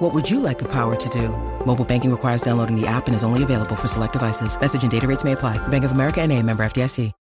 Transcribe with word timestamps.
What 0.00 0.14
would 0.14 0.28
you 0.30 0.40
like 0.40 0.58
the 0.58 0.68
power 0.68 0.96
to 0.96 1.08
do? 1.10 1.28
Mobile 1.66 1.84
banking 1.84 2.10
requires 2.10 2.40
downloading 2.42 2.74
the 2.74 2.86
app 2.86 3.06
and 3.06 3.14
is 3.14 3.22
only 3.22 3.42
available 3.42 3.76
for 3.76 3.86
select 3.86 4.14
devices. 4.14 4.58
Message 4.60 4.82
and 4.82 4.90
data 4.90 5.06
rates 5.06 5.24
may 5.24 5.32
apply. 5.32 5.58
Bank 5.68 5.84
of 5.84 5.92
America 5.92 6.20
and 6.20 6.32
a 6.32 6.42
member 6.42 6.64
FDIC. 6.64 7.12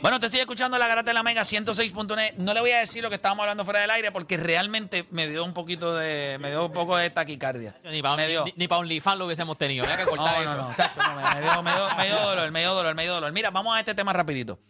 Bueno, 0.00 0.20
te 0.20 0.30
sigue 0.30 0.42
escuchando 0.42 0.78
la 0.78 0.86
garata 0.86 1.10
de 1.10 1.14
la 1.14 1.22
Mega 1.24 1.42
106.net. 1.42 2.34
No 2.38 2.54
le 2.54 2.60
voy 2.60 2.70
a 2.70 2.78
decir 2.78 3.02
lo 3.02 3.08
que 3.08 3.16
estábamos 3.16 3.42
hablando 3.42 3.64
fuera 3.64 3.80
del 3.80 3.90
aire 3.90 4.12
porque 4.12 4.36
realmente 4.36 5.06
me 5.10 5.26
dio 5.26 5.44
un 5.44 5.52
poquito 5.52 5.94
de. 5.94 6.38
Me 6.40 6.50
dio 6.50 6.66
un 6.66 6.72
poco 6.72 6.96
de 6.96 7.10
taquicardia. 7.10 7.76
Ni 7.84 8.00
para 8.00 8.16
Me 8.16 8.28
dio. 8.28 8.44
ni, 8.44 8.54
ni 8.56 8.68
pa' 8.68 8.78
OnlyFans 8.78 9.18
lo 9.18 9.26
hubiésemos 9.26 9.58
tenido. 9.58 9.84
Había 9.84 9.96
que 9.98 10.04
cortar 10.08 10.36
No, 10.36 10.42
eso. 10.42 10.56
no, 10.56 10.68
no, 10.68 10.74
tacho, 10.76 11.00
no, 11.02 11.14
me, 11.16 11.42
dio, 11.42 11.62
me, 11.62 11.72
dio, 11.72 11.96
me 11.96 12.06
dio 12.06 12.20
dolor, 12.20 12.50
me 12.52 12.60
dio 12.60 12.74
dolor, 12.74 12.94
me 12.94 13.02
dio 13.02 13.14
dolor. 13.14 13.32
Mira, 13.32 13.50
vamos 13.50 13.76
a 13.76 13.80
este 13.80 13.94
tema 13.94 14.12
rapidito. 14.12 14.60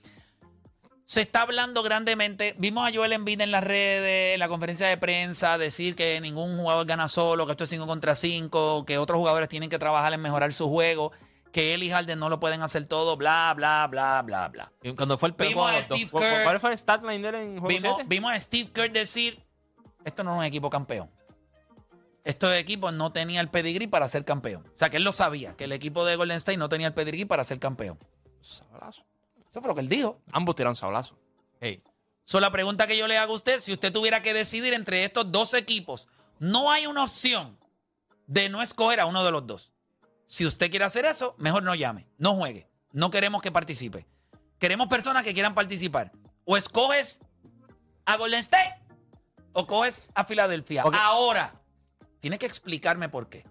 Se 1.09 1.23
está 1.23 1.41
hablando 1.41 1.83
grandemente. 1.83 2.55
Vimos 2.59 2.87
a 2.87 2.93
Joel 2.95 3.15
Embiid 3.15 3.41
en 3.41 3.51
las 3.51 3.65
redes, 3.65 4.35
en 4.35 4.41
la 4.41 4.47
conferencia 4.47 4.89
de 4.89 4.99
prensa, 4.99 5.57
decir 5.57 5.97
que 5.97 6.21
ningún 6.21 6.59
jugador 6.59 6.85
gana 6.85 7.09
solo, 7.09 7.47
que 7.47 7.53
esto 7.53 7.65
es 7.65 7.71
5 7.71 7.87
contra 7.87 8.15
5, 8.15 8.85
que 8.85 8.99
otros 8.99 9.17
jugadores 9.17 9.49
tienen 9.49 9.71
que 9.71 9.79
trabajar 9.79 10.13
en 10.13 10.21
mejorar 10.21 10.53
su 10.53 10.69
juego, 10.69 11.13
que 11.51 11.73
él 11.73 11.83
y 11.83 11.89
Harden 11.89 12.19
no 12.19 12.29
lo 12.29 12.39
pueden 12.41 12.61
hacer 12.61 12.85
todo, 12.85 13.17
bla, 13.17 13.55
bla, 13.57 13.87
bla, 13.91 14.21
bla, 14.21 14.49
bla. 14.49 14.71
Y 14.83 14.95
Cuando 14.95 15.17
fue 15.17 15.31
el 15.31 15.35
Vimos 15.39 15.67
a 15.67 15.71
a 15.71 15.77
los 15.79 15.89
dos. 15.89 15.97
Steve 15.99 16.11
¿Cu- 16.11 16.19
cu- 16.19 16.23
Kerr. 16.23 16.43
¿Cuál 16.45 16.61
fue 16.61 16.71
el 16.73 16.79
stat 16.79 17.03
line 17.03 17.27
en 17.29 17.53
juego 17.59 17.69
Vimos, 17.69 17.93
7? 17.97 18.05
vimos 18.07 18.33
a 18.33 18.39
Steve 18.41 18.71
Kerr 18.71 18.93
decir, 18.93 19.43
esto 20.05 20.23
no 20.25 20.35
es 20.35 20.39
un 20.41 20.45
equipo 20.45 20.69
campeón. 20.69 21.11
Estos 22.23 22.53
equipos 22.55 22.93
no 22.93 23.13
tenía 23.13 23.41
el 23.41 23.49
pedigrí 23.49 23.87
para 23.87 24.07
ser 24.09 24.27
campeón. 24.27 24.63
O 24.75 24.77
sea, 24.77 24.91
que 24.91 24.99
él 24.99 25.05
lo 25.05 25.13
sabía, 25.13 25.57
que 25.57 25.65
el 25.65 25.73
equipo 25.73 26.05
de 26.05 26.17
Golden 26.17 26.37
State 26.37 26.59
no 26.59 26.69
tenía 26.69 26.89
el 26.89 26.93
pedigrí 26.93 27.25
para 27.25 27.45
ser 27.45 27.59
campeón. 27.59 27.99
Sablazo. 28.43 29.07
Eso 29.51 29.61
fue 29.61 29.69
lo 29.69 29.75
que 29.75 29.81
él 29.81 29.89
dijo. 29.89 30.21
Ambos 30.33 30.57
tiraron 30.57 30.77
sablazo. 30.77 31.19
Hey, 31.61 31.83
So, 32.29 32.41
la 32.41 32.53
pregunta 32.53 32.87
que 32.87 32.99
yo 32.99 33.07
le 33.07 33.17
hago 33.17 33.33
a 33.33 33.37
usted, 33.37 33.59
si 33.59 33.73
usted 33.73 33.91
tuviera 33.91 34.21
que 34.21 34.35
decidir 34.35 34.75
entre 34.75 35.03
estos 35.03 35.33
dos 35.33 35.55
equipos, 35.55 36.09
no 36.39 36.71
hay 36.71 36.87
una 36.87 37.05
opción 37.05 37.59
de 38.27 38.51
no 38.51 38.61
escoger 38.61 39.01
a 39.01 39.07
uno 39.07 39.25
de 39.25 39.31
los 39.31 39.47
dos. 39.47 39.73
Si 40.27 40.45
usted 40.45 40.69
quiere 40.69 40.85
hacer 40.85 41.07
eso, 41.07 41.35
mejor 41.39 41.63
no 41.63 41.75
llame, 41.75 42.07
no 42.19 42.35
juegue. 42.35 42.69
No 42.93 43.09
queremos 43.09 43.41
que 43.41 43.51
participe. 43.51 44.07
Queremos 44.59 44.89
personas 44.89 45.25
que 45.25 45.33
quieran 45.33 45.55
participar. 45.55 46.13
O 46.45 46.59
escoges 46.59 47.19
a 48.05 48.19
Golden 48.19 48.41
State 48.41 48.75
o 49.55 49.67
coges 49.67 50.05
a 50.15 50.27
Filadelfia. 50.27 50.83
Ahora, 50.83 51.63
tienes 52.21 52.41
que 52.41 52.47
explicarme 52.47 53.09
por 53.09 53.31
qué. 53.31 53.47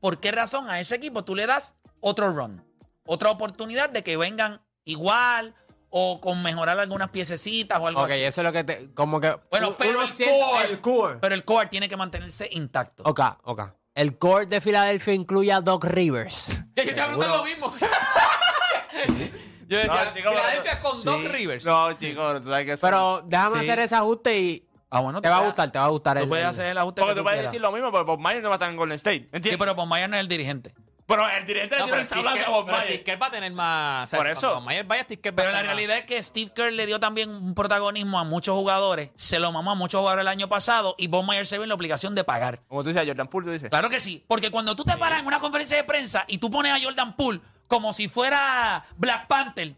¿Por 0.00 0.20
qué 0.20 0.32
razón 0.32 0.68
a 0.68 0.80
ese 0.80 0.96
equipo 0.96 1.24
tú 1.24 1.34
le 1.34 1.46
das 1.46 1.76
otro 2.00 2.30
run? 2.30 2.62
Otra 3.06 3.30
oportunidad 3.30 3.88
de 3.88 4.04
que 4.04 4.18
vengan 4.18 4.60
igual 4.88 5.54
o 5.90 6.20
con 6.20 6.42
mejorar 6.42 6.78
algunas 6.78 7.08
piececitas 7.10 7.80
o 7.80 7.86
algo 7.86 8.02
Ok, 8.02 8.10
así. 8.10 8.22
eso 8.24 8.40
es 8.40 8.44
lo 8.44 8.52
que 8.52 8.64
te. 8.64 8.92
Como 8.94 9.20
que. 9.20 9.34
Bueno, 9.50 9.74
pero 9.78 10.02
el 10.02 10.08
siente- 10.08 10.38
core. 10.38 10.68
El 10.70 10.80
core. 10.80 11.18
Pero 11.20 11.34
el 11.34 11.44
core 11.44 11.66
tiene 11.68 11.88
que 11.88 11.96
mantenerse 11.96 12.48
intacto. 12.52 13.02
Ok, 13.06 13.20
ok. 13.44 13.62
El 13.94 14.16
core 14.18 14.46
de 14.46 14.60
Filadelfia 14.60 15.14
incluye 15.14 15.52
a 15.52 15.60
Doc 15.60 15.84
Rivers. 15.84 16.48
yo 16.76 16.84
te 16.84 16.90
iba 16.92 17.02
a 17.04 17.06
preguntar 17.06 17.36
lo 17.36 17.44
mismo. 17.44 17.74
yo 19.68 19.76
decía, 19.78 20.04
No, 20.04 20.14
chico, 20.14 20.28
Filadelfia 20.30 20.78
con 20.80 20.96
sí. 20.96 21.02
Doc 21.04 21.24
Rivers. 21.30 21.64
No, 21.64 21.92
chicos, 21.94 22.42
tú 22.42 22.48
sabes 22.48 22.66
que 22.66 22.72
eso- 22.72 22.86
Pero 22.86 23.22
déjame 23.26 23.60
Sí. 23.60 23.66
hacer 23.68 23.78
ese 23.80 23.94
ajuste 23.96 24.38
y. 24.38 24.64
Ah, 24.90 25.00
bueno, 25.00 25.20
Te 25.20 25.28
tú 25.28 25.32
va 25.32 25.36
a 25.36 25.40
puedes- 25.40 25.52
gustar, 25.52 25.70
te 25.70 25.78
va 25.78 25.84
a 25.84 25.88
gustar. 25.88 26.16
Tú 26.16 26.22
el- 26.22 26.28
puedes 26.28 26.46
hacer 26.46 26.66
el 26.70 26.78
ajuste 26.78 27.02
Porque 27.02 27.10
que 27.12 27.14
tú 27.16 27.20
tú 27.20 27.24
puedes 27.24 27.36
quieras. 27.38 27.52
decir 27.52 27.60
lo 27.60 27.72
mismo, 27.72 27.92
pero 27.92 28.04
Bob 28.06 28.20
Myers 28.20 28.42
no 28.42 28.48
va 28.48 28.54
a 28.54 28.56
estar 28.56 28.70
en 28.70 28.76
Golden 28.76 28.96
State. 28.96 29.18
Sí, 29.20 29.28
¿Entiendes? 29.32 29.58
pero 29.58 29.74
Bob 29.74 29.86
Myers 29.86 30.08
no 30.08 30.16
es 30.16 30.20
el 30.20 30.28
dirigente. 30.28 30.74
Pero 31.08 31.26
el 31.26 31.46
dirigente 31.46 31.74
le 31.74 31.80
No, 31.80 31.86
tiró 31.86 31.96
el 31.98 32.04
Steve 32.06 32.22
sablazo 32.22 32.44
a 32.44 32.46
Kerr- 32.46 32.50
Bob 32.52 32.66
Myers. 32.66 32.84
Steve 32.84 33.02
Kerr 33.02 33.22
va 33.22 33.26
a 33.26 33.30
tener 33.30 33.52
más. 33.52 34.10
Por 34.14 34.28
eso. 34.28 34.48
Cuando 34.50 34.66
Mayer 34.66 34.84
vaya, 34.84 35.04
Steve 35.04 35.20
Kerr 35.22 35.32
va 35.32 35.36
Pero 35.36 35.48
a 35.48 35.52
la 35.52 35.62
realidad 35.62 35.96
es 35.96 36.04
que 36.04 36.22
Steve 36.22 36.52
Kerr 36.54 36.70
le 36.72 36.84
dio 36.84 37.00
también 37.00 37.30
un 37.30 37.54
protagonismo 37.54 38.18
a 38.18 38.24
muchos 38.24 38.54
jugadores. 38.54 39.10
Se 39.16 39.38
lo 39.38 39.50
mamó 39.50 39.70
a 39.70 39.74
muchos 39.74 40.00
jugadores 40.00 40.20
el 40.22 40.28
año 40.28 40.48
pasado 40.50 40.94
y 40.98 41.06
Bob 41.06 41.24
Myers 41.26 41.48
se 41.48 41.56
ve 41.56 41.64
en 41.64 41.70
la 41.70 41.74
obligación 41.76 42.14
de 42.14 42.24
pagar. 42.24 42.60
Como 42.68 42.82
tú 42.82 42.88
dices, 42.90 43.02
Jordan 43.06 43.26
Poole, 43.28 43.46
tú 43.46 43.52
dices. 43.52 43.70
Claro 43.70 43.88
que 43.88 44.00
sí. 44.00 44.22
Porque 44.28 44.50
cuando 44.50 44.76
tú 44.76 44.84
te 44.84 44.96
paras 44.98 45.20
en 45.20 45.26
una 45.26 45.40
conferencia 45.40 45.78
de 45.78 45.84
prensa 45.84 46.26
y 46.28 46.36
tú 46.38 46.50
pones 46.50 46.72
a 46.74 46.80
Jordan 46.84 47.16
Poole 47.16 47.40
como 47.68 47.94
si 47.94 48.08
fuera 48.08 48.84
Black 48.98 49.26
Panther, 49.28 49.74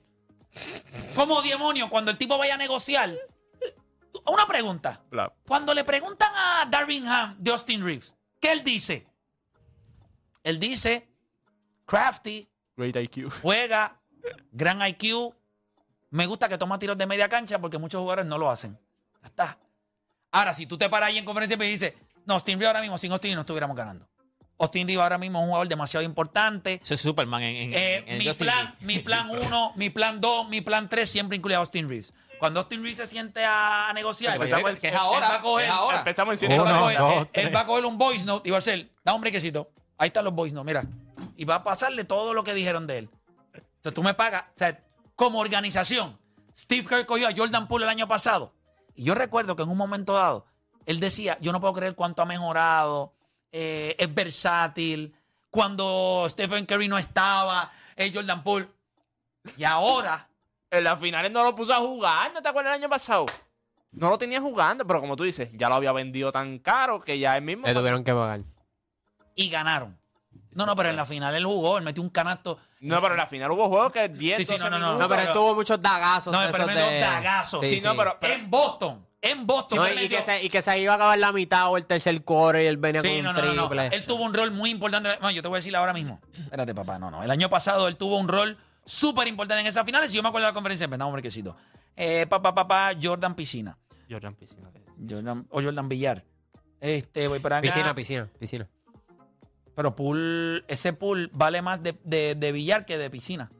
como 1.14 1.42
demonio, 1.42 1.88
cuando 1.88 2.10
el 2.10 2.18
tipo 2.18 2.36
vaya 2.38 2.54
a 2.54 2.58
negociar. 2.58 3.14
Una 4.26 4.46
pregunta. 4.48 5.00
Bla. 5.10 5.32
Cuando 5.46 5.72
le 5.74 5.84
preguntan 5.84 6.30
a 6.34 6.66
Darvin 6.68 7.06
Ham 7.06 7.36
de 7.38 7.52
Austin 7.52 7.84
Reeves, 7.84 8.16
¿qué 8.40 8.50
él 8.50 8.64
dice? 8.64 9.06
Él 10.42 10.58
dice, 10.58 11.08
crafty, 11.90 12.48
Great 12.76 12.96
IQ. 12.96 13.30
juega, 13.42 13.96
gran 14.52 14.80
IQ. 14.86 15.34
Me 16.10 16.26
gusta 16.26 16.48
que 16.48 16.56
toma 16.58 16.78
tiros 16.78 16.96
de 16.96 17.06
media 17.06 17.28
cancha 17.28 17.58
porque 17.58 17.78
muchos 17.78 18.00
jugadores 18.00 18.26
no 18.26 18.38
lo 18.38 18.50
hacen. 18.50 18.78
Ya 19.22 19.26
está. 19.28 19.58
Ahora, 20.32 20.54
si 20.54 20.66
tú 20.66 20.78
te 20.78 20.88
paras 20.88 21.08
ahí 21.08 21.18
en 21.18 21.24
conferencia 21.24 21.56
y 21.56 21.70
dices, 21.70 21.94
no, 22.26 22.34
Austin 22.34 22.58
Reeves 22.58 22.68
ahora 22.68 22.80
mismo, 22.80 22.96
sin 22.98 23.10
Austin 23.12 23.34
no 23.34 23.40
estuviéramos 23.40 23.76
ganando. 23.76 24.08
Austin 24.58 24.86
Reeves 24.86 25.02
ahora 25.02 25.18
mismo 25.18 25.38
es 25.38 25.42
un 25.42 25.48
jugador 25.48 25.68
demasiado 25.68 26.04
importante. 26.04 26.80
Ese 26.82 26.94
es 26.94 27.00
Superman 27.00 27.42
en, 27.42 27.56
en, 27.56 27.72
Eh, 27.74 27.96
en 28.06 28.08
el 28.08 28.18
mi, 28.18 28.32
plan, 28.34 28.74
mi 28.80 28.98
plan 29.00 29.30
1, 29.30 29.72
mi 29.76 29.90
plan 29.90 30.20
2, 30.20 30.48
mi 30.48 30.60
plan 30.60 30.88
3 30.88 31.08
siempre 31.10 31.36
incluye 31.36 31.56
a 31.56 31.58
Austin 31.58 31.88
Reeves. 31.88 32.12
Cuando 32.38 32.60
Austin 32.60 32.80
Reeves 32.82 32.96
se 32.98 33.06
siente 33.06 33.44
a, 33.44 33.92
negociar, 33.94 34.36
Pues, 34.36 34.50
él- 34.52 34.62
que 34.64 34.70
es 34.70 34.84
él 34.84 34.94
va 34.94 35.00
ahora, 35.00 35.34
a 35.36 35.42
coger- 35.42 35.64
es 35.64 35.70
ahora. 35.70 35.98
Empezamos 35.98 36.42
en 36.42 36.50
él 36.50 36.56
cine. 36.58 36.58
va 36.58 36.70
a 36.70 36.72
Uno, 36.72 36.86
coger- 36.90 36.98
dos, 36.98 37.28
él- 37.34 37.46
él 37.46 37.56
va 37.56 37.60
a 37.60 37.66
coger 37.66 37.84
un 37.84 37.98
voice 37.98 38.24
note 38.24 38.48
y 38.48 38.50
va 38.52 38.56
a 38.56 38.58
hacer, 38.58 38.88
da 39.04 39.12
un 39.14 39.20
brequecito. 39.20 39.70
Ahí 39.98 40.06
están 40.08 40.24
los 40.24 40.34
voice 40.34 40.54
notes, 40.54 40.66
mira. 40.66 40.84
Y 41.40 41.46
va 41.46 41.54
a 41.54 41.62
pasarle 41.62 42.04
todo 42.04 42.34
lo 42.34 42.44
que 42.44 42.52
dijeron 42.52 42.86
de 42.86 42.98
él. 42.98 43.10
Entonces 43.54 43.94
tú 43.94 44.02
me 44.02 44.12
pagas, 44.12 44.42
o 44.54 44.58
sea, 44.58 44.78
como 45.16 45.38
organización. 45.38 46.18
Steve 46.54 46.86
Kerr 46.86 47.06
cogió 47.06 47.28
a 47.28 47.32
Jordan 47.34 47.66
Poole 47.66 47.86
el 47.86 47.88
año 47.88 48.06
pasado. 48.06 48.52
Y 48.94 49.04
yo 49.04 49.14
recuerdo 49.14 49.56
que 49.56 49.62
en 49.62 49.70
un 49.70 49.78
momento 49.78 50.12
dado, 50.12 50.44
él 50.84 51.00
decía, 51.00 51.38
yo 51.40 51.50
no 51.52 51.58
puedo 51.62 51.72
creer 51.72 51.94
cuánto 51.94 52.20
ha 52.20 52.26
mejorado, 52.26 53.14
eh, 53.52 53.96
es 53.98 54.14
versátil. 54.14 55.16
Cuando 55.48 56.26
Stephen 56.28 56.66
Curry 56.66 56.88
no 56.88 56.98
estaba, 56.98 57.72
es 57.96 58.14
Jordan 58.14 58.42
Poole. 58.42 58.68
Y 59.56 59.64
ahora, 59.64 60.28
En 60.70 60.84
las 60.84 61.00
finales 61.00 61.32
no 61.32 61.42
lo 61.42 61.54
puso 61.54 61.72
a 61.72 61.78
jugar, 61.78 62.34
¿no 62.34 62.42
te 62.42 62.50
acuerdas 62.50 62.74
el 62.74 62.82
año 62.82 62.90
pasado? 62.90 63.24
No 63.92 64.10
lo 64.10 64.18
tenía 64.18 64.42
jugando, 64.42 64.86
pero 64.86 65.00
como 65.00 65.16
tú 65.16 65.24
dices, 65.24 65.48
ya 65.54 65.70
lo 65.70 65.76
había 65.76 65.92
vendido 65.92 66.30
tan 66.30 66.58
caro 66.58 67.00
que 67.00 67.18
ya 67.18 67.34
él 67.38 67.44
mismo. 67.44 67.66
Le 67.66 67.72
tuvieron 67.72 68.04
que 68.04 68.12
pagar. 68.12 68.42
y 69.34 69.48
ganaron. 69.48 69.99
No, 70.52 70.66
no, 70.66 70.74
pero 70.74 70.88
en 70.90 70.96
la 70.96 71.06
final 71.06 71.34
él 71.34 71.44
jugó, 71.46 71.78
él 71.78 71.84
metió 71.84 72.02
un 72.02 72.10
canasto. 72.10 72.58
No, 72.80 73.00
pero 73.00 73.14
en 73.14 73.18
la 73.20 73.26
final 73.26 73.50
hubo 73.52 73.68
juegos 73.68 73.92
que 73.92 74.08
10, 74.08 74.38
Sí, 74.38 74.44
sí, 74.44 74.52
12 74.54 74.68
no, 74.70 74.78
no, 74.78 74.98
no. 74.98 75.08
pero 75.08 75.22
él 75.22 75.28
tuvo 75.32 75.54
muchos 75.54 75.80
dagazos. 75.80 76.32
No, 76.32 76.40
de 76.40 76.48
pero 76.48 76.64
esos 76.64 76.74
me 76.74 76.80
dio 76.82 76.90
de- 76.90 76.98
dagazos. 77.00 77.66
Sí, 77.68 77.80
no, 77.82 77.96
pero- 77.96 78.18
en 78.22 78.50
Boston, 78.50 79.06
en 79.22 79.46
Boston. 79.46 79.78
No, 79.78 79.86
él 79.86 79.98
y, 79.98 80.02
metió- 80.02 80.18
que 80.18 80.24
se, 80.24 80.42
y 80.44 80.48
que 80.50 80.60
se 80.62 80.78
iba 80.80 80.92
a 80.92 80.96
acabar 80.96 81.18
la 81.18 81.30
mitad 81.30 81.68
o 81.70 81.76
el 81.76 81.86
tercer 81.86 82.24
core 82.24 82.64
y 82.64 82.66
él 82.66 82.78
venía 82.78 83.00
Sí, 83.02 83.08
con 83.08 83.22
no, 83.22 83.30
un 83.30 83.36
no, 83.36 83.42
no, 83.42 83.54
no. 83.54 83.68
triple. 83.68 83.96
Él 83.96 84.04
tuvo 84.06 84.24
un 84.24 84.34
rol 84.34 84.50
muy 84.50 84.70
importante. 84.70 85.08
No, 85.20 85.30
yo 85.30 85.40
te 85.40 85.46
voy 85.48 85.56
a 85.56 85.60
decir 85.60 85.76
ahora 85.76 85.92
mismo. 85.92 86.20
Espérate, 86.36 86.74
papá. 86.74 86.98
No, 86.98 87.10
no. 87.12 87.22
El 87.22 87.30
año 87.30 87.48
pasado 87.48 87.86
él 87.86 87.96
tuvo 87.96 88.16
un 88.18 88.26
rol 88.26 88.58
súper 88.84 89.28
importante 89.28 89.60
en 89.60 89.66
esas 89.68 89.84
finales. 89.86 90.12
Y 90.12 90.16
yo 90.16 90.22
me 90.22 90.30
acuerdo 90.30 90.46
de 90.46 90.50
la 90.50 90.54
conferencia. 90.54 90.88
Dame 90.88 91.04
un 91.04 91.12
brequecito. 91.12 91.56
Eh, 91.96 92.26
papá, 92.28 92.52
papá, 92.54 92.90
Jordan 93.00 93.34
Piscina. 93.36 93.78
Jordan 94.10 94.34
Piscina. 94.34 94.68
Jordan, 95.08 95.46
o 95.50 95.62
Jordan 95.62 95.88
Villar. 95.88 96.24
Este, 96.80 97.28
voy 97.28 97.38
para 97.38 97.58
acá. 97.58 97.62
Piscina, 97.66 97.94
piscina, 97.94 98.28
piscina. 98.38 98.68
Pero 99.74 99.94
pool, 99.96 100.64
ese 100.68 100.92
pool 100.92 101.30
vale 101.32 101.62
más 101.62 101.82
de, 101.82 101.96
de, 102.04 102.34
de 102.34 102.52
billar 102.52 102.84
que 102.86 102.98
de 102.98 103.08
piscina. 103.10 103.50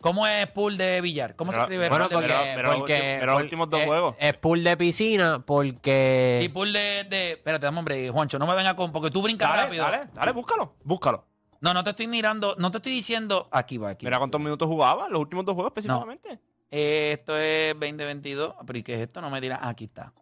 ¿Cómo 0.00 0.26
es 0.28 0.46
pool 0.48 0.76
de 0.76 1.00
billar? 1.00 1.34
¿Cómo 1.34 1.50
se 1.52 1.58
escribe? 1.60 1.88
Bueno, 1.88 2.08
pool 2.08 2.22
de 2.22 2.28
porque, 2.28 2.42
billar? 2.44 2.76
porque 2.78 3.16
pero 3.20 3.32
por- 3.32 3.42
últimos 3.42 3.70
dos 3.70 3.80
es- 3.80 3.86
juegos. 3.86 4.16
Es 4.20 4.34
pool 4.34 4.62
de 4.62 4.76
piscina 4.76 5.42
porque 5.44 6.40
Y 6.44 6.48
pool 6.50 6.72
de, 6.72 7.04
de. 7.10 7.32
Espérate, 7.32 7.66
dame, 7.66 7.78
hombre, 7.78 8.08
Juancho, 8.10 8.38
no 8.38 8.46
me 8.46 8.54
venga 8.54 8.76
con. 8.76 8.92
Porque 8.92 9.10
tú 9.10 9.22
brincas 9.22 9.48
Dale, 9.50 9.62
rápido. 9.64 9.82
dale, 9.84 10.08
dale, 10.14 10.32
búscalo. 10.32 10.76
Búscalo. 10.84 11.24
No, 11.60 11.74
no 11.74 11.82
te 11.82 11.90
estoy 11.90 12.06
mirando. 12.06 12.54
No 12.58 12.70
te 12.70 12.76
estoy 12.76 12.92
diciendo. 12.92 13.48
Aquí 13.50 13.78
va, 13.78 13.90
aquí. 13.90 14.06
Mira 14.06 14.18
cuántos 14.18 14.40
minutos 14.40 14.68
jugaba, 14.68 15.08
los 15.08 15.18
últimos 15.20 15.44
dos 15.44 15.54
juegos 15.56 15.72
específicamente. 15.72 16.38
Eh, 16.70 17.16
esto 17.18 17.36
es 17.36 17.72
2022. 17.74 18.54
¿Pero 18.64 18.78
y 18.78 18.82
qué 18.84 18.94
es 18.94 19.00
esto? 19.00 19.20
No 19.20 19.30
me 19.30 19.40
dirás. 19.40 19.58
Aquí 19.64 19.86
está. 19.86 20.12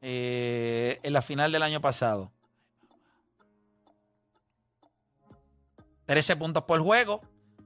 Eh, 0.00 0.98
en 1.02 1.12
la 1.12 1.20
final 1.22 1.52
del 1.52 1.62
año 1.62 1.80
pasado. 1.82 2.32
13 6.08 6.36
puntos 6.36 6.62
por 6.64 6.80
juego. 6.80 7.20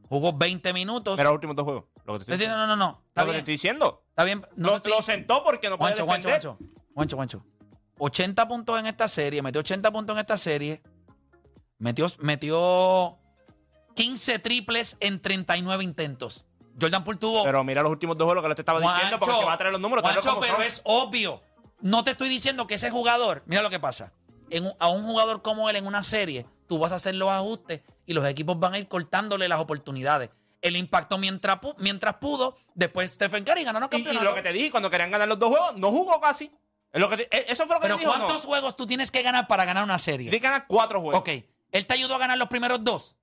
Jugó 0.09 0.33
20 0.33 0.73
minutos. 0.73 1.17
Mira 1.17 1.31
los 1.31 1.37
últimos 1.37 1.55
dos 1.57 1.65
juegos. 1.65 1.85
Lo 2.05 2.15
que 2.19 2.25
te 2.25 2.33
estoy 2.33 2.33
no, 2.35 2.39
diciendo. 2.39 2.57
no, 2.59 2.67
no, 2.67 2.77
no. 2.77 3.03
Está 3.07 3.21
Lo 3.23 3.27
que 3.27 3.31
te 3.31 3.33
bien. 3.33 3.39
estoy 3.39 3.55
diciendo. 3.55 4.05
Está 4.09 4.25
bien. 4.25 4.41
No 4.57 4.67
lo, 4.67 4.73
te 4.73 4.77
estoy- 4.89 4.93
lo 4.93 5.03
sentó 5.03 5.45
porque 5.45 5.71
no 5.71 5.79
puede 5.79 5.93
Juancho, 5.95 6.05
Juancho, 6.05 6.29
defender. 6.29 6.59
Juancho. 6.59 7.17
Juancho, 7.17 7.17
Juancho. 7.17 7.47
80 7.99 8.49
puntos 8.49 8.81
en 8.81 8.87
esta 8.89 9.07
serie. 9.07 9.41
Metió 9.43 9.61
80 9.61 9.91
puntos 9.93 10.15
en 10.15 10.21
esta 10.21 10.37
serie. 10.37 10.83
Metió, 11.79 12.09
metió 12.19 13.19
15 13.95 14.39
triples 14.41 14.97
en 15.01 15.21
39 15.21 15.85
intentos. 15.85 16.45
Jordan 16.81 17.05
Poole 17.05 17.19
tuvo. 17.21 17.45
Pero 17.45 17.63
mira 17.63 17.83
los 17.83 17.93
últimos 17.93 18.19
dos 18.19 18.25
juegos 18.27 18.37
lo 18.37 18.43
que 18.43 18.49
le 18.49 18.55
te 18.57 18.63
estaba 18.63 18.81
diciendo, 18.81 19.19
porque 19.21 19.37
se 19.37 19.45
va 19.45 19.53
a 19.53 19.57
traer 19.57 19.73
los 19.73 19.81
números. 19.81 20.03
Juancho, 20.03 20.29
como 20.29 20.41
pero 20.41 20.55
son. 20.55 20.63
es 20.65 20.81
obvio. 20.85 21.41
No 21.81 22.03
te 22.03 22.11
estoy 22.13 22.29
diciendo 22.29 22.67
que 22.67 22.75
ese 22.75 22.91
jugador, 22.91 23.45
mira 23.47 23.63
lo 23.63 23.71
que 23.71 23.79
pasa. 23.81 24.13
En 24.51 24.71
a 24.81 24.89
un 24.89 25.05
jugador 25.05 25.43
como 25.43 25.71
él 25.71 25.77
en 25.77 25.87
una 25.87 26.05
serie, 26.05 26.47
tú 26.67 26.79
vas 26.79 26.93
a 26.93 26.97
hacer 26.97 27.15
los 27.15 27.29
ajustes 27.31 27.83
y 28.07 28.15
los 28.15 28.27
equipos 28.27 28.59
van 28.59 28.75
a 28.75 28.79
ir 28.79 28.89
cortándole 28.89 29.49
las 29.49 29.61
oportunidades. 29.61 30.31
El 30.61 30.77
impacto 30.77 31.19
mientras, 31.19 31.61
pu- 31.61 31.75
mientras 31.79 32.15
pudo, 32.17 32.57
después 32.75 33.11
Stephen 33.13 33.45
Curry 33.45 33.65
ganó 33.65 33.81
Y, 33.81 33.85
y 33.85 33.89
campeonato. 33.89 34.25
lo 34.25 34.35
que 34.35 34.43
te 34.43 34.53
dije, 34.53 34.71
cuando 34.71 34.89
querían 34.91 35.11
ganar 35.11 35.27
los 35.29 35.39
dos 35.39 35.51
juegos, 35.51 35.77
no 35.77 35.91
jugó 35.91 36.21
casi. 36.21 36.53
Es 36.93 37.01
lo 37.01 37.09
que 37.09 37.17
te- 37.17 37.37
eh, 37.37 37.47
eso 37.49 37.67
fue 37.67 37.75
lo 37.77 37.81
que 37.81 37.87
pero 37.87 37.97
te 37.97 38.01
dijo, 38.05 38.13
¿cuántos 38.13 38.43
¿no? 38.43 38.49
juegos 38.49 38.77
tú 38.77 38.87
tienes 38.87 39.11
que 39.11 39.23
ganar 39.23 39.49
para 39.49 39.65
ganar 39.65 39.83
una 39.83 39.97
Tienes 39.97 40.03
serie? 40.05 40.31
que 40.31 40.39
ganar 40.39 40.67
cuatro 40.69 41.01
juegos. 41.01 41.21
Ok, 41.21 41.31
él 41.73 41.87
te 41.87 41.95
ayudó 41.95 42.15
a 42.15 42.19
ganar 42.19 42.39
los 42.39 42.49
primeros 42.49 42.85
dos. 42.85 43.17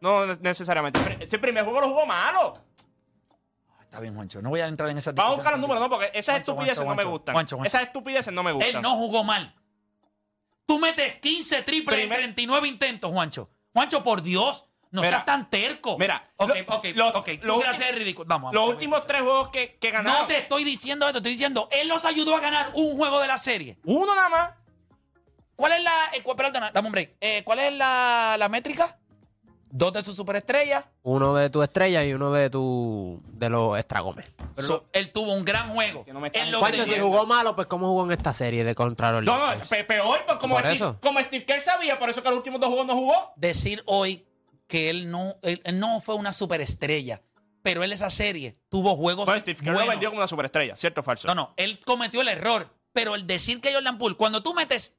No 0.00 0.26
ne- 0.26 0.36
necesariamente. 0.40 1.00
Pri- 1.00 1.24
Ese 1.24 1.38
primer 1.38 1.64
juego 1.64 1.80
lo 1.80 1.88
jugó 1.88 2.04
malo. 2.04 2.54
Está 3.80 4.00
bien, 4.00 4.14
Juancho, 4.14 4.42
no 4.42 4.50
voy 4.50 4.60
a 4.60 4.66
entrar 4.66 4.90
en 4.90 4.98
esa 4.98 5.12
Vamos 5.12 5.32
a 5.32 5.36
buscar 5.36 5.52
los 5.52 5.60
números, 5.60 5.80
no, 5.80 5.88
porque 5.88 6.10
esas 6.12 6.34
Juancho, 6.34 6.50
estupideces 6.52 6.78
Juancho, 6.78 6.90
no 6.90 6.96
me 6.96 7.02
Juancho, 7.04 7.10
gustan. 7.12 7.32
Juancho, 7.34 7.56
Juancho. 7.56 7.68
Esas 7.68 7.82
estupideces 7.86 8.32
no 8.34 8.42
me 8.42 8.52
gustan. 8.52 8.76
Él 8.76 8.82
no 8.82 8.96
jugó 8.96 9.22
mal. 9.24 9.54
Tú 10.66 10.78
metes 10.78 11.16
15 11.20 11.62
triples 11.62 11.98
Primer- 12.00 12.20
en 12.20 12.34
39 12.34 12.68
intentos, 12.68 13.10
Juancho. 13.10 13.50
Juancho, 13.72 14.02
por 14.02 14.22
Dios, 14.22 14.64
no 14.90 15.00
Mira, 15.02 15.10
seas 15.18 15.24
tan 15.24 15.50
terco. 15.50 15.98
mira, 15.98 16.32
ok, 16.36 16.48
lo- 16.66 16.76
ok, 16.76 16.84
los- 16.94 17.14
ok. 17.16 17.30
Tú 17.42 17.46
ulti- 17.60 17.66
hacer 17.66 17.94
ridículo. 17.96 18.26
Vamos, 18.28 18.42
vamos. 18.44 18.54
Los 18.54 18.62
vamos. 18.62 18.74
últimos 18.74 19.06
tres 19.06 19.22
juegos 19.22 19.48
que, 19.50 19.76
que 19.80 19.90
ganaron. 19.90 20.22
No 20.22 20.26
te 20.26 20.38
estoy 20.38 20.64
diciendo 20.64 21.06
esto, 21.06 21.18
estoy 21.18 21.32
diciendo, 21.32 21.68
él 21.72 21.88
los 21.88 22.04
ayudó 22.04 22.36
a 22.36 22.40
ganar 22.40 22.70
un 22.74 22.96
juego 22.96 23.20
de 23.20 23.26
la 23.28 23.36
serie. 23.38 23.78
Uno 23.84 24.14
nada 24.14 24.28
más. 24.28 24.50
¿Cuál 25.56 25.72
es 25.72 25.82
la. 25.84 25.92
Eh, 26.14 26.22
perdona, 26.36 26.70
dame 26.72 26.88
un 26.88 26.92
break. 26.92 27.16
Eh, 27.20 27.42
¿Cuál 27.44 27.58
es 27.60 27.72
la, 27.74 28.36
la 28.38 28.48
métrica? 28.48 28.98
Dos 29.76 29.92
de 29.92 30.04
sus 30.04 30.14
superestrellas. 30.14 30.84
Uno 31.02 31.34
de 31.34 31.50
tu 31.50 31.60
estrella 31.60 32.04
y 32.04 32.12
uno 32.14 32.30
de 32.30 32.48
tu 32.48 33.20
de 33.32 33.48
los 33.50 33.76
extra 33.76 33.98
Gómez. 34.00 34.32
So, 34.58 34.84
él 34.92 35.10
tuvo 35.10 35.32
un 35.34 35.44
gran 35.44 35.70
juego. 35.70 36.04
Que 36.04 36.12
no 36.12 36.20
me 36.20 36.30
Juancho, 36.30 36.86
si 36.86 36.96
jugó 37.00 37.26
malo, 37.26 37.56
pues 37.56 37.66
¿cómo 37.66 37.88
jugó 37.88 38.04
en 38.04 38.12
esta 38.12 38.32
serie 38.32 38.62
de 38.62 38.72
contra 38.76 39.10
los 39.10 39.24
No, 39.24 39.36
no, 39.36 39.46
Lakers? 39.46 39.68
pe- 39.68 39.82
peor, 39.82 40.20
pues 40.26 40.38
como, 40.38 40.54
Por 40.54 40.60
Steve, 40.62 40.74
eso. 40.76 40.96
como 41.02 41.18
Steve 41.20 41.44
Kerr 41.44 41.60
sabía, 41.60 41.98
por 41.98 42.08
eso 42.08 42.22
que 42.22 42.28
los 42.28 42.36
últimos 42.38 42.60
dos 42.60 42.68
juegos 42.68 42.86
no 42.86 42.94
jugó. 42.94 43.32
decir 43.34 43.82
hoy 43.86 44.24
que 44.68 44.90
él 44.90 45.10
no, 45.10 45.34
él, 45.42 45.60
él 45.64 45.80
no 45.80 46.00
fue 46.00 46.14
una 46.14 46.32
superestrella, 46.32 47.20
pero 47.64 47.82
él 47.82 47.92
esa 47.92 48.10
serie 48.10 48.56
tuvo 48.68 48.94
juegos 48.94 49.26
Bueno, 49.26 49.40
Steve 49.40 49.58
Kerr 49.58 49.66
lo 49.72 49.72
buenos. 49.74 49.90
vendió 49.90 50.08
como 50.10 50.20
una 50.20 50.28
superestrella, 50.28 50.76
¿cierto 50.76 51.00
o 51.00 51.04
falso? 51.04 51.26
No, 51.26 51.34
no, 51.34 51.52
él 51.56 51.80
cometió 51.84 52.20
el 52.20 52.28
error, 52.28 52.70
pero 52.92 53.16
el 53.16 53.26
decir 53.26 53.60
que 53.60 53.74
Jordan 53.74 53.98
Poole, 53.98 54.14
cuando 54.14 54.40
tú 54.40 54.54
metes 54.54 54.94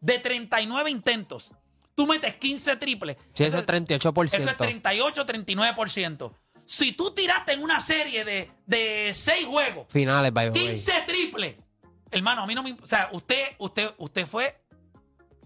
de 0.00 0.20
39 0.20 0.88
intentos, 0.88 1.52
tú 1.94 2.06
metes 2.06 2.34
15 2.36 2.76
triples, 2.76 3.16
Sí, 3.34 3.44
eso 3.44 3.58
es 3.58 3.66
38%. 3.66 4.24
eso 4.24 4.50
es 4.50 4.56
38, 4.56 5.26
39%. 5.26 6.32
Si 6.64 6.92
tú 6.92 7.12
tiraste 7.12 7.52
en 7.52 7.62
una 7.62 7.80
serie 7.80 8.24
de, 8.24 8.50
de 8.66 9.10
6 9.12 9.46
juegos, 9.46 9.86
Finales, 9.88 10.32
by 10.32 10.46
the 10.46 10.58
way. 10.58 10.68
15 10.68 10.92
triples, 11.06 11.56
hermano, 12.10 12.42
a 12.42 12.46
mí 12.46 12.54
no 12.54 12.62
me... 12.62 12.72
O 12.72 12.86
sea, 12.86 13.08
usted, 13.12 13.42
usted, 13.58 13.90
usted 13.98 14.26
fue 14.26 14.60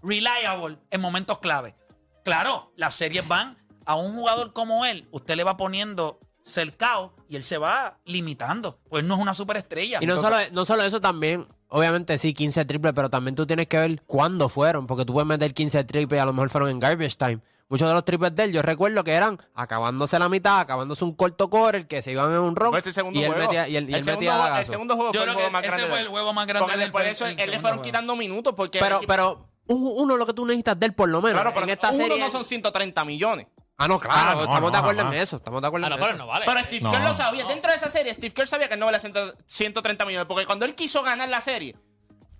reliable 0.03 0.77
en 0.91 1.01
momentos 1.01 1.39
clave. 1.39 1.75
Claro, 2.23 2.71
las 2.75 2.95
series 2.95 3.27
van 3.27 3.57
a 3.85 3.95
un 3.95 4.15
jugador 4.15 4.53
como 4.53 4.85
él, 4.85 5.07
usted 5.11 5.35
le 5.35 5.43
va 5.43 5.57
poniendo 5.57 6.19
cercado 6.45 7.13
y 7.27 7.35
él 7.35 7.43
se 7.43 7.57
va 7.57 7.97
limitando. 8.05 8.79
Pues 8.89 9.03
no 9.03 9.15
es 9.15 9.21
una 9.21 9.33
superestrella. 9.33 9.99
Y 10.01 10.05
no 10.05 10.19
solo, 10.19 10.37
no 10.51 10.63
solo 10.65 10.83
eso 10.83 11.01
también, 11.01 11.47
obviamente 11.69 12.17
sí, 12.17 12.33
15 12.33 12.65
triples, 12.65 12.93
pero 12.95 13.09
también 13.09 13.35
tú 13.35 13.45
tienes 13.45 13.67
que 13.67 13.79
ver 13.79 14.01
cuándo 14.05 14.47
fueron, 14.47 14.87
porque 14.87 15.05
tú 15.05 15.13
puedes 15.13 15.27
meter 15.27 15.53
15 15.53 15.83
triples 15.83 16.17
y 16.17 16.21
a 16.21 16.25
lo 16.25 16.33
mejor 16.33 16.49
fueron 16.49 16.69
en 16.69 16.79
garbage 16.79 17.15
time. 17.17 17.39
Muchos 17.67 17.87
de 17.87 17.95
los 17.95 18.05
triples 18.05 18.35
de 18.35 18.43
él, 18.43 18.51
yo 18.53 18.61
recuerdo 18.61 19.03
que 19.03 19.11
eran 19.13 19.39
acabándose 19.55 20.19
la 20.19 20.29
mitad, 20.29 20.59
acabándose 20.59 21.03
un 21.03 21.13
corto 21.15 21.49
core, 21.49 21.79
el 21.79 21.87
que 21.87 22.03
se 22.03 22.11
iban 22.11 22.31
en 22.31 22.37
un 22.37 22.55
rock, 22.55 22.79
segundo 22.83 23.19
y 23.19 23.23
él 23.23 23.31
juego. 23.31 23.47
metía, 23.47 23.67
y 23.67 23.75
él, 23.75 23.85
y 23.89 23.93
el, 23.93 23.95
él 23.95 24.03
segundo, 24.03 24.19
metía 24.21 24.39
juego- 24.39 24.57
el 24.59 24.65
segundo 24.67 24.95
juego 24.95 25.11
Yo 25.13 25.19
fue 25.19 25.23
el 25.23 25.25
creo 25.25 25.33
juego 25.33 25.49
que 25.49 25.53
más 25.53 25.63
ese 25.63 25.71
grande. 25.71 25.89
fue 25.89 25.99
el 26.01 26.07
juego 26.09 26.33
más 26.33 26.47
grande 26.47 26.89
Porque 26.91 27.05
de 27.07 27.11
eso, 27.11 27.25
él 27.25 27.35
le 27.37 27.43
fueron 27.45 27.61
juego. 27.61 27.81
quitando 27.81 28.15
minutos. 28.15 28.53
Porque 28.55 28.77
Pero, 28.79 29.01
pero 29.07 29.49
un- 29.65 29.93
uno 29.97 30.15
lo 30.15 30.27
que 30.27 30.33
tú 30.33 30.45
necesitas 30.45 30.79
de 30.79 30.85
él, 30.85 30.93
por 30.93 31.09
lo 31.09 31.23
menos, 31.23 31.41
claro, 31.41 31.51
pero 31.55 31.63
en 31.65 31.71
esta 31.71 31.89
uno 31.89 31.97
serie... 31.97 32.19
no 32.19 32.29
son 32.29 32.45
130 32.45 33.03
millones. 33.03 33.47
Ah, 33.77 33.87
no, 33.89 33.99
claro, 33.99 34.17
Ah, 34.17 34.33
no, 34.35 34.39
estamos 34.41 34.61
no, 34.61 34.71
de 34.71 34.77
acuerdo 34.77 34.99
jamás. 35.01 35.15
en 35.15 35.21
eso, 35.21 35.35
estamos 35.37 35.61
de 35.61 35.67
acuerdo 35.67 35.85
Ah, 35.85 35.89
no, 35.89 35.95
en 35.95 36.01
pero 36.01 36.11
eso. 36.13 36.17
no 36.19 36.27
vale. 36.27 36.45
Pero 36.45 36.63
Steve 36.63 36.81
No. 36.81 36.91
Kerr 36.91 37.01
lo 37.03 37.13
sabía. 37.13 37.45
Dentro 37.45 37.71
de 37.71 37.77
esa 37.77 37.89
serie, 37.89 38.13
Steve 38.13 38.33
Kerr 38.33 38.47
sabía 38.47 38.69
que 38.69 38.77
no 38.77 38.85
valía 38.85 38.99
100 39.01 39.13
130 39.45 40.05
millones. 40.05 40.27
Porque 40.27 40.45
cuando 40.45 40.65
él 40.65 40.75
quiso 40.75 41.03
ganar 41.03 41.27
la 41.29 41.41
serie, 41.41 41.75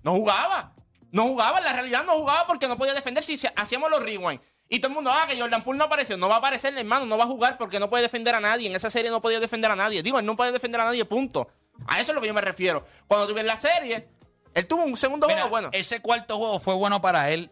no 0.04 0.14
jugaba. 0.14 0.74
No 1.12 1.24
jugaba. 1.24 1.58
En 1.60 1.66
la 1.66 1.74
realidad 1.74 2.04
no 2.06 2.14
jugaba 2.14 2.48
porque 2.48 2.68
no 2.70 2.78
podía 2.78 2.94
defender 2.94 3.22
si 3.24 3.36
hacíamos 3.56 3.90
los 3.90 4.02
rewind. 4.02 4.40
Y 4.70 4.80
todo 4.80 4.88
el 4.90 4.96
mundo, 4.96 5.12
ah, 5.14 5.28
que 5.28 5.40
Jordan 5.40 5.64
Poole 5.64 5.78
no 5.78 5.86
apareció. 5.86 6.16
No 6.18 6.28
va 6.30 6.36
a 6.36 6.38
aparecer, 6.40 6.76
hermano. 6.78 7.06
No 7.06 7.18
va 7.18 7.26
a 7.26 7.28
jugar 7.28 7.58
porque 7.58 7.80
no 7.80 7.90
puede 7.90 8.04
defender 8.04 8.34
a 8.34 8.40
nadie. 8.40 8.68
En 8.68 8.76
esa 8.76 8.90
serie 8.90 9.12
no 9.12 9.22
podía 9.22 9.40
defender 9.40 9.70
a 9.70 9.76
nadie. 9.76 10.02
Digo, 10.02 10.18
él 10.20 10.26
no 10.26 10.36
puede 10.38 10.52
defender 10.54 10.80
a 10.82 10.86
nadie, 10.86 11.04
punto. 11.06 11.50
A 11.86 12.00
eso 12.00 12.12
es 12.14 12.16
lo 12.16 12.22
que 12.22 12.28
yo 12.28 12.34
me 12.34 12.42
refiero. 12.42 12.86
Cuando 13.08 13.28
tú 13.28 13.34
ves 13.34 13.44
la 13.46 13.58
serie, 13.58 14.08
él 14.54 14.66
tuvo 14.66 14.84
un 14.86 14.96
segundo 14.96 15.28
Mira, 15.28 15.42
juego 15.42 15.50
bueno. 15.52 15.70
Ese 15.74 16.02
cuarto 16.02 16.38
juego 16.38 16.60
fue 16.60 16.74
bueno 16.74 17.02
para 17.02 17.30
él. 17.30 17.52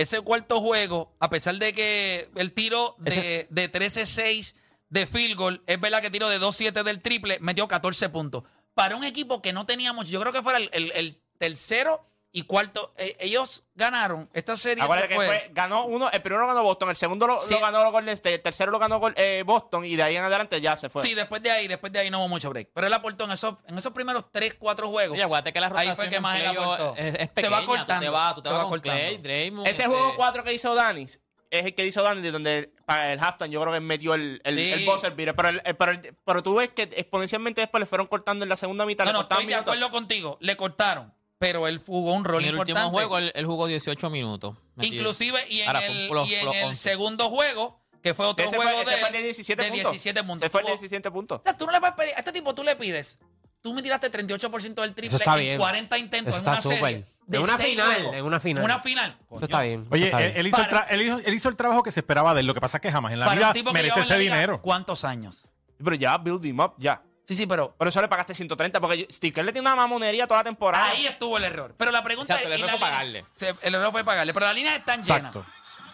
Ese 0.00 0.20
cuarto 0.22 0.60
juego, 0.60 1.14
a 1.20 1.28
pesar 1.28 1.56
de 1.56 1.72
que 1.74 2.30
el 2.36 2.52
tiro 2.52 2.96
de, 2.98 3.46
de 3.50 3.70
13-6 3.70 4.54
de 4.88 5.06
field 5.06 5.36
goal, 5.36 5.62
es 5.66 5.78
verdad 5.80 6.00
que 6.00 6.10
tiró 6.10 6.28
de 6.28 6.40
2-7 6.40 6.82
del 6.84 7.00
triple, 7.00 7.38
metió 7.40 7.68
14 7.68 8.08
puntos. 8.08 8.44
Para 8.74 8.96
un 8.96 9.04
equipo 9.04 9.42
que 9.42 9.52
no 9.52 9.66
teníamos, 9.66 10.08
yo 10.08 10.18
creo 10.20 10.32
que 10.32 10.42
fuera 10.42 10.58
el, 10.58 10.70
el- 10.72 10.92
el 10.94 11.20
tercero 11.38 12.06
y 12.32 12.42
cuarto, 12.42 12.92
eh, 12.96 13.16
ellos 13.18 13.64
ganaron 13.74 14.30
esta 14.32 14.56
serie. 14.56 14.84
Se 14.86 15.08
que 15.08 15.14
fue- 15.16 15.26
fue- 15.26 15.50
ganó 15.52 15.84
uno, 15.86 16.08
el 16.10 16.22
primero 16.22 16.42
lo 16.42 16.46
ganó 16.48 16.62
Boston, 16.62 16.90
el 16.90 16.96
segundo 16.96 17.26
lo, 17.26 17.38
Sí. 17.38 17.54
lo 17.54 17.60
ganó 17.60 17.90
Golden 17.90 18.14
State, 18.14 18.34
el 18.36 18.42
tercero 18.42 18.70
lo 18.70 18.78
ganó 18.78 18.98
Gol- 19.00 19.14
eh, 19.16 19.42
Boston 19.44 19.84
y 19.84 19.96
de 19.96 20.02
ahí 20.04 20.16
en 20.16 20.22
adelante 20.22 20.60
ya 20.60 20.76
se 20.76 20.88
fue. 20.88 21.02
Sí, 21.02 21.14
después 21.14 21.42
de 21.42 21.50
ahí, 21.50 21.66
después 21.66 21.92
de 21.92 21.98
ahí 21.98 22.10
no 22.10 22.18
hubo 22.20 22.28
mucho 22.28 22.48
break. 22.50 22.68
Pero 22.72 22.86
él 22.86 22.92
aportó 22.92 23.24
en 23.24 23.32
esos, 23.32 23.56
en 23.66 23.76
esos 23.78 23.92
primeros 23.92 24.30
3, 24.30 24.54
4 24.54 24.88
juegos. 24.88 25.14
Oye, 25.14 25.22
acuérdate 25.24 25.52
que 25.52 25.60
la 25.60 25.66
Ahí 25.66 25.72
rotación 25.72 25.96
fue 25.96 26.08
que 26.08 26.16
en 26.16 26.22
más 26.22 26.36
él 26.36 26.42
playoff 26.42 26.64
aportó. 26.66 26.94
es, 26.96 27.14
es 27.14 27.20
Se 27.20 27.26
pequeña. 27.28 27.50
va 27.56 27.60
tú 27.62 27.66
cortando, 27.66 28.00
te 28.04 28.08
vas, 28.10 28.34
tú 28.36 28.42
te 28.42 28.48
se 28.48 28.52
vas 28.52 28.58
va 28.58 28.62
con 28.62 28.70
cortando. 28.70 29.00
Clay, 29.02 29.16
Draymond. 29.18 29.66
Ese 29.66 29.82
este, 29.82 29.94
juego 29.94 30.12
4 30.16 30.44
que 30.44 30.52
hizo 30.52 30.74
Danis 30.74 31.20
es 31.50 31.66
el 31.66 31.74
que 31.74 31.84
hizo 31.84 32.00
Danis, 32.04 32.30
donde 32.30 32.72
para 32.86 33.12
el 33.12 33.18
halftime 33.18 33.50
yo 33.50 33.60
creo 33.60 33.72
que 33.72 33.78
él 33.78 33.84
metió 33.84 34.14
el, 34.14 34.40
el, 34.44 34.56
Sí. 34.56 34.70
el 34.72 34.84
buzzer 34.84 35.12
beater. 35.16 35.34
Pero, 35.34 35.48
el- 35.48 35.62
el- 35.64 35.76
pero, 35.76 35.90
el- 35.92 36.16
pero 36.24 36.42
tú 36.44 36.54
ves 36.54 36.68
que 36.68 36.82
exponencialmente 36.82 37.60
después 37.60 37.80
le 37.80 37.86
fueron 37.86 38.06
cortando 38.06 38.44
en 38.44 38.48
la 38.48 38.54
segunda 38.56 38.86
mitad. 38.86 39.04
No, 39.04 39.10
le 39.10 39.12
no, 39.14 39.18
cortaban 39.20 39.42
estoy 39.42 39.50
de 39.52 39.56
minutos. 39.56 39.74
acuerdo 39.74 39.90
contigo. 39.92 40.38
Le 40.40 40.56
cortaron, 40.56 41.12
pero 41.40 41.66
él 41.66 41.80
jugó 41.84 42.12
un 42.12 42.24
rol 42.26 42.42
En 42.42 42.48
el 42.50 42.54
importante. 42.54 42.72
último 42.82 42.90
juego 42.90 43.16
él, 43.18 43.32
él 43.34 43.46
jugó 43.46 43.66
18 43.66 44.10
minutos. 44.10 44.56
Inclusive, 44.82 45.38
y 45.48 45.60
en 45.62 45.68
Ahora, 45.68 45.86
el, 45.86 46.08
por 46.08 46.16
los- 46.18 46.28
y 46.28 46.34
en 46.34 46.40
por 46.40 46.48
los 46.48 46.56
el 46.56 46.64
11. 46.66 46.90
segundo 46.90 47.30
juego, 47.30 47.80
que 48.02 48.12
fue 48.12 48.26
otro 48.26 48.44
Ese 48.44 48.56
juego 48.56 48.70
fue, 48.72 48.84
de, 48.84 48.92
ese 48.92 49.00
fue 49.00 49.10
de 49.12 49.22
17 49.24 49.62
de 49.62 49.68
puntos. 49.70 49.90
17 49.92 50.22
puntos. 50.22 50.42
Ese 50.42 50.50
fue 50.50 50.60
el 50.60 50.66
de 50.66 50.72
Tuvo- 50.72 50.80
17 50.80 51.10
puntos. 51.10 51.40
O 51.40 51.42
sea, 51.42 51.56
tú 51.56 51.64
no 51.64 51.72
le 51.72 51.80
puedes 51.80 51.94
pedir, 51.96 52.14
a 52.14 52.18
este 52.18 52.32
tipo 52.32 52.54
tú 52.54 52.62
le 52.62 52.76
pides, 52.76 53.18
tú 53.62 53.72
me 53.72 53.82
tiraste 53.82 54.10
38% 54.10 54.82
del 54.82 54.94
triple 54.94 55.08
Eso 55.08 55.16
está 55.16 55.34
en 55.36 55.40
bien. 55.40 55.58
40 55.58 55.96
intentos 55.98 56.34
Eso 56.36 56.44
en 56.44 56.50
una 56.52 56.60
súper. 56.60 56.78
serie. 56.78 57.04
de 57.26 57.36
En 57.38 57.42
una 57.44 57.56
final, 57.58 58.14
en 58.14 58.24
una 58.26 58.40
final. 58.40 58.64
Una 58.64 58.80
final. 58.80 59.18
Eso 59.30 59.44
está 59.44 59.62
bien. 59.62 59.80
eso 59.82 59.88
Oye, 59.92 60.04
está 60.06 60.18
él, 60.18 60.24
bien. 60.32 60.40
él 60.40 60.46
hizo 60.48 60.56
Para- 60.58 60.80
él 60.90 61.00
hizo- 61.02 61.18
él 61.24 61.34
hizo 61.34 61.48
el 61.48 61.56
trabajo 61.56 61.82
que 61.82 61.90
se 61.92 62.00
esperaba 62.00 62.34
de 62.34 62.40
él. 62.40 62.46
Lo 62.46 62.52
que 62.54 62.60
pasa 62.60 62.76
es 62.78 62.80
que 62.82 62.90
jamás 62.92 63.12
en 63.14 63.20
la 63.20 63.32
vida 63.32 63.54
merece 63.72 64.00
ese 64.00 64.18
dinero. 64.18 64.60
¿Cuántos 64.60 65.04
años? 65.04 65.46
Pero 65.82 65.96
ya 65.96 66.18
build 66.18 66.44
him 66.44 66.60
up, 66.60 66.74
ya. 66.76 67.02
Sí, 67.30 67.36
sí, 67.36 67.46
pero 67.46 67.72
Por 67.76 67.86
eso 67.86 68.00
le 68.02 68.08
pagaste 68.08 68.34
130, 68.34 68.80
porque 68.80 69.06
Sticker 69.08 69.44
le 69.44 69.52
tiene 69.52 69.68
una 69.68 69.76
mamonería 69.76 70.26
toda 70.26 70.40
la 70.40 70.44
temporada. 70.44 70.84
ahí 70.90 71.06
estuvo 71.06 71.36
el 71.38 71.44
error. 71.44 71.72
Pero 71.76 71.92
la 71.92 72.02
pregunta 72.02 72.34
Exacto, 72.34 72.52
el 72.52 72.60
error 72.60 72.70
fue 72.70 72.78
línea- 72.78 72.90
pagarle. 72.90 73.24
Se- 73.36 73.54
el 73.62 73.72
error 73.76 73.92
fue 73.92 74.02
pagarle, 74.02 74.34
pero 74.34 74.46
la 74.46 74.52
línea 74.52 74.74
es 74.74 74.84
tan 74.84 75.00
llena. 75.00 75.28
Exacto. 75.28 75.46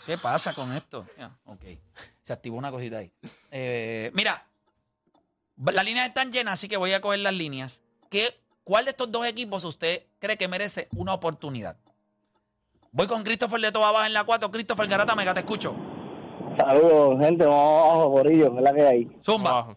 ¿Qué 0.07 0.17
pasa 0.17 0.55
con 0.55 0.75
esto? 0.75 1.05
Ya, 1.19 1.31
ok. 1.45 1.61
Se 2.23 2.33
activó 2.33 2.57
una 2.57 2.71
cosita 2.71 2.97
ahí. 2.97 3.13
Eh, 3.51 4.11
mira, 4.15 4.47
la 5.59 5.83
línea 5.83 6.07
es 6.07 6.15
tan 6.15 6.33
llena, 6.33 6.53
así 6.53 6.69
que 6.69 6.79
voy 6.79 6.95
a 6.95 7.03
coger 7.03 7.19
las 7.19 7.35
líneas. 7.35 7.83
¿Qué, 8.09 8.41
¿Cuál 8.65 8.87
de 8.87 8.93
estos 8.93 9.13
dos 9.13 9.27
equipos 9.27 9.63
usted 9.65 10.05
cree 10.19 10.39
que 10.39 10.49
merece 10.49 10.89
una 10.93 11.13
oportunidad? 11.13 11.77
Voy 12.93 13.07
con 13.09 13.23
Christopher 13.25 13.61
de 13.61 13.73
Toba 13.73 13.93
Baja 13.93 14.07
en 14.07 14.15
la 14.15 14.25
4. 14.25 14.51
Christopher 14.51 14.87
Garata 14.87 15.15
Mega, 15.15 15.35
te 15.35 15.41
escucho. 15.41 15.77
Saludos, 16.59 17.19
gente, 17.21 17.45
vamos 17.45 17.85
abajo, 17.93 18.13
Corillo, 18.15 18.57
es 18.57 18.63
la 18.63 18.73
que 18.73 18.87
hay. 18.87 19.09
Zumba. 19.23 19.51
Abajo. 19.51 19.77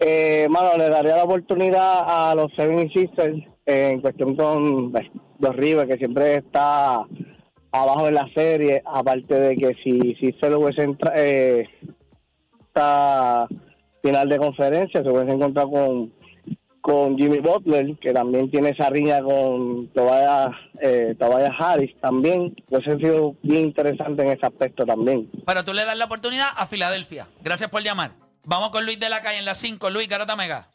Eh, 0.00 0.46
mano, 0.48 0.76
le 0.78 0.88
daría 0.88 1.16
la 1.16 1.24
oportunidad 1.24 2.04
a 2.30 2.34
los 2.34 2.50
Seven 2.56 2.90
Sisters 2.90 3.36
eh, 3.66 3.90
en 3.92 4.00
cuestión 4.00 4.34
con 4.34 4.92
los 5.38 5.56
Rivers, 5.56 5.88
que 5.90 5.98
siempre 5.98 6.36
está 6.36 7.04
abajo 7.72 8.08
en 8.08 8.14
la 8.14 8.26
serie, 8.34 8.82
aparte 8.84 9.34
de 9.38 9.56
que 9.56 9.74
si, 9.84 10.14
si 10.14 10.32
se 10.40 10.48
lo 10.50 10.60
hubiese 10.60 10.84
entra- 10.88 11.12
eh, 11.16 11.68
esta 12.66 13.46
final 14.02 14.28
de 14.28 14.38
conferencia, 14.38 15.02
se 15.02 15.08
hubiese 15.10 15.32
encontrado 15.32 15.70
con, 15.70 16.12
con 16.80 17.18
Jimmy 17.18 17.38
Butler, 17.38 17.96
que 18.00 18.12
también 18.12 18.50
tiene 18.50 18.70
esa 18.70 18.88
riña 18.88 19.22
con 19.22 19.88
Tobias, 19.88 20.48
eh, 20.80 21.14
Tobias 21.18 21.50
Harris 21.58 21.94
también, 22.00 22.56
hubiese 22.70 22.96
sido 22.96 23.36
bien 23.42 23.64
interesante 23.66 24.22
en 24.22 24.28
ese 24.30 24.46
aspecto 24.46 24.86
también. 24.86 25.30
Pero 25.46 25.62
tú 25.62 25.74
le 25.74 25.84
das 25.84 25.96
la 25.98 26.06
oportunidad 26.06 26.48
a 26.56 26.66
Filadelfia. 26.66 27.28
Gracias 27.42 27.68
por 27.68 27.82
llamar. 27.82 28.12
Vamos 28.44 28.70
con 28.70 28.84
Luis 28.84 28.98
de 28.98 29.08
la 29.08 29.22
calle 29.22 29.38
en 29.38 29.44
la 29.44 29.54
5. 29.54 29.90
Luis 29.90 30.08
Garata 30.08 30.36
Mega. 30.36 30.68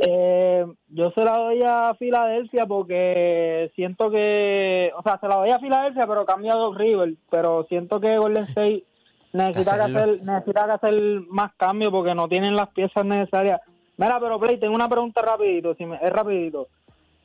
Eh, 0.00 0.64
yo 0.88 1.10
se 1.10 1.24
la 1.24 1.38
doy 1.38 1.60
a 1.64 1.94
Filadelfia 1.98 2.66
porque 2.66 3.72
siento 3.74 4.10
que, 4.10 4.92
o 4.96 5.02
sea, 5.02 5.18
se 5.18 5.26
la 5.26 5.36
doy 5.36 5.50
a 5.50 5.58
Filadelfia, 5.58 6.06
pero 6.06 6.24
cambia 6.24 6.52
a 6.52 6.56
Doc 6.56 6.76
River, 6.76 7.14
pero 7.30 7.66
siento 7.68 8.00
que 8.00 8.16
Golden 8.16 8.44
State 8.44 8.84
necesita 9.32 9.76
que 9.76 9.82
hacer, 9.82 10.22
necesita 10.22 10.66
que 10.66 10.72
hacer 10.72 11.02
más 11.28 11.52
cambios 11.56 11.90
porque 11.90 12.14
no 12.14 12.28
tienen 12.28 12.54
las 12.54 12.68
piezas 12.68 13.04
necesarias. 13.04 13.60
Mira, 13.96 14.20
pero 14.20 14.38
Play, 14.38 14.58
tengo 14.58 14.76
una 14.76 14.88
pregunta 14.88 15.20
rapidito, 15.22 15.74
si 15.74 15.84
me, 15.84 15.96
es 15.96 16.10
rapidito. 16.10 16.68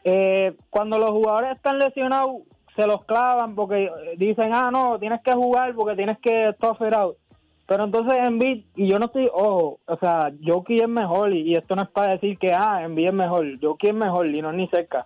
Eh, 0.03 0.55
cuando 0.71 0.97
los 0.97 1.11
jugadores 1.11 1.55
están 1.55 1.77
lesionados, 1.77 2.41
se 2.75 2.87
los 2.87 3.05
clavan 3.05 3.53
porque 3.53 3.91
dicen, 4.17 4.51
ah, 4.53 4.71
no, 4.71 4.97
tienes 4.99 5.21
que 5.21 5.33
jugar 5.33 5.75
porque 5.75 5.95
tienes 5.95 6.17
que 6.19 6.55
tough 6.59 6.81
it 6.81 6.93
out. 6.93 7.17
Pero 7.65 7.85
entonces 7.85 8.13
Embiid, 8.21 8.65
y 8.75 8.87
yo 8.87 8.99
no 8.99 9.05
estoy, 9.05 9.29
ojo, 9.33 9.79
o 9.85 9.97
sea, 9.97 10.31
Jokic 10.45 10.81
es 10.81 10.89
mejor, 10.89 11.33
y, 11.33 11.53
esto 11.53 11.75
no 11.75 11.83
es 11.83 11.89
para 11.89 12.13
decir 12.13 12.37
que, 12.37 12.53
ah, 12.53 12.83
Embiid 12.83 13.07
es 13.07 13.13
mejor, 13.13 13.45
Jokic 13.61 13.91
es 13.91 13.95
mejor, 13.95 14.27
y 14.27 14.41
no 14.41 14.49
es 14.49 14.55
ni 14.55 14.67
cerca. 14.67 15.05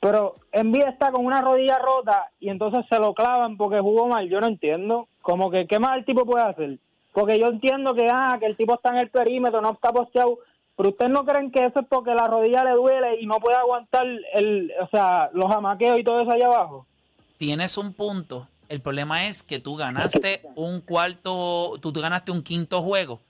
Pero 0.00 0.34
Embiid 0.52 0.84
está 0.84 1.10
con 1.10 1.24
una 1.24 1.40
rodilla 1.40 1.78
rota, 1.78 2.30
y 2.40 2.50
entonces 2.50 2.84
se 2.90 2.98
lo 2.98 3.14
clavan 3.14 3.56
porque 3.56 3.80
jugó 3.80 4.06
mal, 4.06 4.28
yo 4.28 4.40
no 4.40 4.46
entiendo. 4.46 5.08
Como 5.22 5.50
que, 5.50 5.66
¿qué 5.66 5.78
más 5.78 5.96
el 5.96 6.04
tipo 6.04 6.26
puede 6.26 6.44
hacer? 6.44 6.78
Porque 7.12 7.38
yo 7.38 7.46
entiendo 7.46 7.94
que, 7.94 8.08
ah, 8.12 8.36
que 8.38 8.46
el 8.46 8.56
tipo 8.56 8.74
está 8.74 8.90
en 8.90 8.96
el 8.96 9.08
perímetro, 9.08 9.62
no 9.62 9.72
está 9.72 9.90
posteado, 9.90 10.40
pero 10.76 10.90
ustedes 10.90 11.10
no 11.10 11.24
creen 11.24 11.50
que 11.50 11.64
eso 11.64 11.80
es 11.80 11.86
porque 11.88 12.14
la 12.14 12.26
rodilla 12.26 12.64
le 12.64 12.72
duele 12.72 13.20
y 13.20 13.26
no 13.26 13.38
puede 13.38 13.56
aguantar 13.56 14.06
el, 14.34 14.72
o 14.82 14.88
sea, 14.88 15.30
los 15.32 15.50
amaqueos 15.50 15.98
y 15.98 16.04
todo 16.04 16.20
eso 16.20 16.32
allá 16.32 16.46
abajo. 16.46 16.86
Tienes 17.38 17.78
un 17.78 17.94
punto. 17.94 18.48
El 18.74 18.80
problema 18.80 19.26
es 19.28 19.42
que 19.44 19.58
tú 19.60 19.76
ganaste 19.76 20.42
un 20.56 20.80
cuarto, 20.80 21.78
tú, 21.80 21.92
tú 21.92 22.00
ganaste 22.00 22.32
un 22.32 22.42
quinto 22.42 22.82
juego 22.82 23.20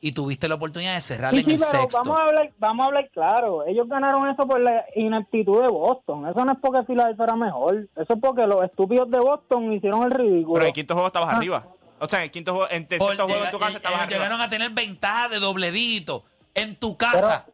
y 0.00 0.12
tuviste 0.12 0.48
la 0.48 0.56
oportunidad 0.56 0.94
de 0.94 1.00
cerrar 1.00 1.30
Sí, 1.32 1.38
en 1.40 1.44
sí, 1.46 1.50
el 1.52 1.58
pero 1.58 1.70
sexto. 1.82 2.02
vamos 2.04 2.18
a 2.20 2.22
hablar, 2.24 2.52
vamos 2.58 2.84
a 2.84 2.88
hablar 2.88 3.10
claro. 3.10 3.64
Ellos 3.66 3.88
ganaron 3.88 4.28
eso 4.28 4.46
por 4.46 4.60
la 4.60 4.84
ineptitud 4.96 5.62
de 5.62 5.68
Boston. 5.68 6.26
Eso 6.28 6.44
no 6.44 6.52
es 6.52 6.58
porque 6.60 6.84
Filadelfia 6.84 7.24
era 7.24 7.36
mejor. 7.36 7.88
Eso 7.96 8.12
es 8.12 8.20
porque 8.20 8.46
los 8.46 8.62
estúpidos 8.64 9.10
de 9.10 9.18
Boston 9.20 9.72
hicieron 9.72 10.02
el 10.02 10.10
ridículo. 10.10 10.54
Pero 10.54 10.64
en 10.64 10.68
el 10.68 10.74
quinto 10.74 10.94
juego 10.94 11.06
estabas 11.06 11.32
Ah. 11.32 11.36
arriba. 11.36 11.66
O 12.00 12.06
sea, 12.08 12.18
en 12.18 12.24
el 12.24 12.30
quinto 12.32 12.52
juego, 12.52 12.68
en 12.70 12.82
el 12.82 12.88
sexto 12.88 13.24
juego 13.28 13.44
en 13.44 13.50
tu 13.52 13.58
casa 13.58 13.76
estabas 13.76 14.00
arriba. 14.00 14.18
llegaron 14.18 14.40
a 14.40 14.50
tener 14.50 14.70
ventaja 14.72 15.28
de 15.28 15.38
dobledito 15.38 16.24
en 16.54 16.74
tu 16.76 16.96
casa. 16.96 17.46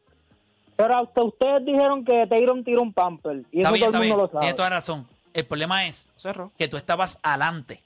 Pero 0.74 0.96
hasta 0.96 1.22
ustedes 1.22 1.64
dijeron 1.66 2.04
que 2.04 2.26
Tayron 2.28 2.64
tiró 2.64 2.80
un 2.82 2.92
pamper. 2.94 3.42
Y 3.52 3.58
está 3.60 3.68
eso 3.68 3.72
bien, 3.74 3.86
todo 3.92 3.96
el 4.02 4.06
bien. 4.06 4.16
mundo 4.16 4.22
lo 4.24 4.28
sabe. 4.28 4.40
Tienes 4.40 4.56
toda 4.56 4.70
razón. 4.70 5.06
El 5.38 5.46
problema 5.46 5.86
es 5.86 6.12
Cerró. 6.16 6.52
que 6.58 6.66
tú 6.68 6.76
estabas 6.76 7.18
adelante. 7.22 7.82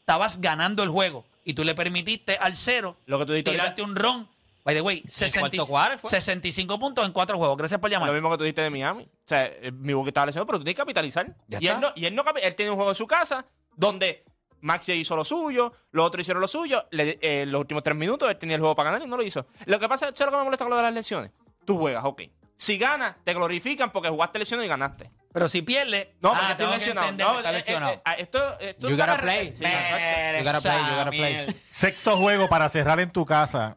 Estabas 0.00 0.40
ganando 0.40 0.82
el 0.82 0.88
juego 0.88 1.24
y 1.44 1.54
tú 1.54 1.64
le 1.64 1.74
permitiste 1.74 2.36
al 2.36 2.56
cero 2.56 2.96
Lo 3.06 3.18
que 3.18 3.26
tú 3.26 3.32
dijiste 3.32 3.50
tirarte 3.52 3.82
un 3.82 3.96
ron. 3.96 4.28
By 4.64 4.74
the 4.74 4.80
way, 4.82 5.02
60 5.08 5.40
cuarto 5.40 5.66
quarter 5.66 5.98
fue. 5.98 6.10
65 6.10 6.78
puntos 6.78 7.04
en 7.06 7.12
cuatro 7.12 7.36
juegos. 7.38 7.56
Gracias 7.56 7.80
por 7.80 7.90
llamar. 7.90 8.08
Lo 8.08 8.12
mismo 8.14 8.30
que 8.30 8.36
tú 8.38 8.44
dijiste 8.44 8.62
de 8.62 8.70
Miami. 8.70 9.04
O 9.04 9.08
sea, 9.24 9.46
eh, 9.46 9.72
mi 9.72 9.92
buque 9.94 10.10
estaba 10.10 10.26
lesionado, 10.26 10.46
pero 10.46 10.58
tú 10.58 10.64
tienes 10.64 10.76
que 10.76 10.82
capitalizar. 10.82 11.34
Ya 11.48 11.58
y, 11.60 11.68
él 11.68 11.80
no, 11.80 11.92
y 11.96 12.04
él 12.06 12.14
no 12.14 12.22
capi- 12.24 12.40
él 12.42 12.54
tiene 12.54 12.70
un 12.70 12.76
juego 12.76 12.90
en 12.90 12.94
su 12.94 13.06
casa 13.06 13.46
donde 13.76 14.24
Maxi 14.60 14.92
hizo 14.92 15.16
lo 15.16 15.24
suyo, 15.24 15.72
los 15.92 16.06
otros 16.06 16.20
hicieron 16.20 16.40
lo 16.42 16.48
suyo. 16.48 16.86
le- 16.90 17.18
eh, 17.22 17.46
los 17.46 17.60
últimos 17.60 17.82
tres 17.82 17.96
minutos 17.96 18.28
él 18.30 18.36
tenía 18.38 18.56
el 18.56 18.60
juego 18.60 18.76
para 18.76 18.90
ganar 18.90 19.06
y 19.06 19.10
no 19.10 19.16
lo 19.16 19.22
hizo. 19.22 19.46
Lo 19.66 19.78
que 19.80 19.88
pasa, 19.88 20.06
¿sabes 20.14 20.20
lo 20.20 20.30
que 20.32 20.36
me 20.38 20.44
molesta 20.44 20.64
con 20.64 20.70
lo 20.70 20.76
de 20.76 20.82
las 20.82 20.92
lesiones? 20.94 21.32
Tú 21.64 21.78
juegas, 21.78 22.04
ok. 22.04 22.22
Si 22.60 22.76
ganas, 22.76 23.14
te 23.24 23.32
glorifican 23.34 23.92
porque 23.92 24.08
jugaste 24.08 24.40
lesiones 24.40 24.66
y 24.66 24.68
ganaste. 24.68 25.10
Pero 25.32 25.48
si 25.48 25.62
pierde, 25.62 26.16
No, 26.20 26.30
ah, 26.30 26.38
porque 26.38 26.52
estoy 26.52 26.66
que 26.66 26.72
lesionado. 26.74 27.12
No, 27.12 27.16
que 27.16 27.36
está 27.38 27.50
eh, 27.50 27.54
eh, 27.54 27.58
lesionado. 27.58 27.92
eh, 27.92 28.02
esto, 28.18 28.58
esto 28.58 28.88
You 28.88 28.96
gotta 28.96 29.18
play. 29.18 29.54
Sí, 29.54 29.64
exacto. 29.64 30.38
You 30.38 30.44
gotta 30.44 30.60
play, 30.60 30.78
you 30.90 30.96
gotta 30.96 31.10
play. 31.10 31.62
Sexto 31.70 32.16
juego 32.16 32.48
para 32.48 32.68
cerrar 32.68 32.98
en 32.98 33.12
tu 33.12 33.24
casa, 33.24 33.76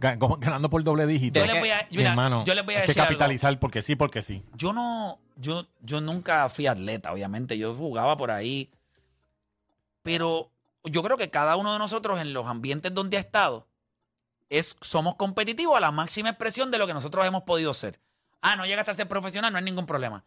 ganando 0.00 0.70
por 0.70 0.82
doble 0.82 1.06
dígito. 1.06 1.38
Yo 1.38 1.44
les 1.46 1.60
voy 1.60 1.70
a- 1.70 1.86
Mi 1.90 1.98
mira, 1.98 2.10
hermano, 2.10 2.44
yo 2.44 2.54
les 2.54 2.64
voy 2.64 2.74
a 2.74 2.78
hay 2.78 2.82
que 2.84 2.88
decir 2.88 3.02
algo. 3.02 3.10
capitalizar 3.10 3.58
porque 3.58 3.82
sí, 3.82 3.94
porque 3.94 4.22
sí. 4.22 4.42
Yo 4.54 4.72
no, 4.72 5.18
yo, 5.36 5.66
yo 5.82 6.00
nunca 6.00 6.48
fui 6.48 6.66
atleta, 6.66 7.12
obviamente. 7.12 7.58
Yo 7.58 7.74
jugaba 7.74 8.16
por 8.16 8.30
ahí. 8.30 8.70
Pero 10.02 10.50
yo 10.84 11.02
creo 11.02 11.16
que 11.18 11.28
cada 11.30 11.56
uno 11.56 11.72
de 11.74 11.78
nosotros 11.78 12.20
en 12.20 12.32
los 12.32 12.46
ambientes 12.46 12.92
donde 12.94 13.16
ha 13.18 13.20
estado 13.20 13.66
es, 14.48 14.76
somos 14.80 15.16
competitivos 15.16 15.76
a 15.76 15.80
la 15.80 15.90
máxima 15.90 16.30
expresión 16.30 16.70
de 16.70 16.78
lo 16.78 16.86
que 16.86 16.94
nosotros 16.94 17.26
hemos 17.26 17.42
podido 17.42 17.74
ser. 17.74 18.00
Ah, 18.46 18.56
no 18.56 18.66
llegaste 18.66 18.90
a 18.90 18.94
ser 18.94 19.08
profesional, 19.08 19.50
no 19.50 19.58
hay 19.58 19.64
ningún 19.64 19.86
problema. 19.86 20.22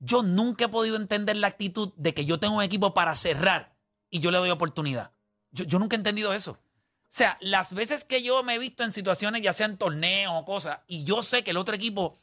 Yo 0.00 0.24
nunca 0.24 0.64
he 0.64 0.68
podido 0.68 0.96
entender 0.96 1.36
la 1.36 1.46
actitud 1.46 1.92
de 1.94 2.12
que 2.12 2.24
yo 2.24 2.40
tengo 2.40 2.56
un 2.56 2.64
equipo 2.64 2.94
para 2.94 3.14
cerrar 3.14 3.76
y 4.10 4.18
yo 4.18 4.32
le 4.32 4.38
doy 4.38 4.50
oportunidad. 4.50 5.12
Yo, 5.52 5.64
yo 5.64 5.78
nunca 5.78 5.94
he 5.94 5.98
entendido 5.98 6.34
eso. 6.34 6.50
O 6.52 6.58
sea, 7.08 7.38
las 7.40 7.74
veces 7.74 8.04
que 8.04 8.24
yo 8.24 8.42
me 8.42 8.56
he 8.56 8.58
visto 8.58 8.82
en 8.82 8.92
situaciones, 8.92 9.40
ya 9.40 9.52
sean 9.52 9.78
torneos 9.78 10.34
o 10.36 10.44
cosas, 10.44 10.80
y 10.88 11.04
yo 11.04 11.22
sé 11.22 11.44
que 11.44 11.52
el 11.52 11.58
otro 11.58 11.76
equipo 11.76 12.18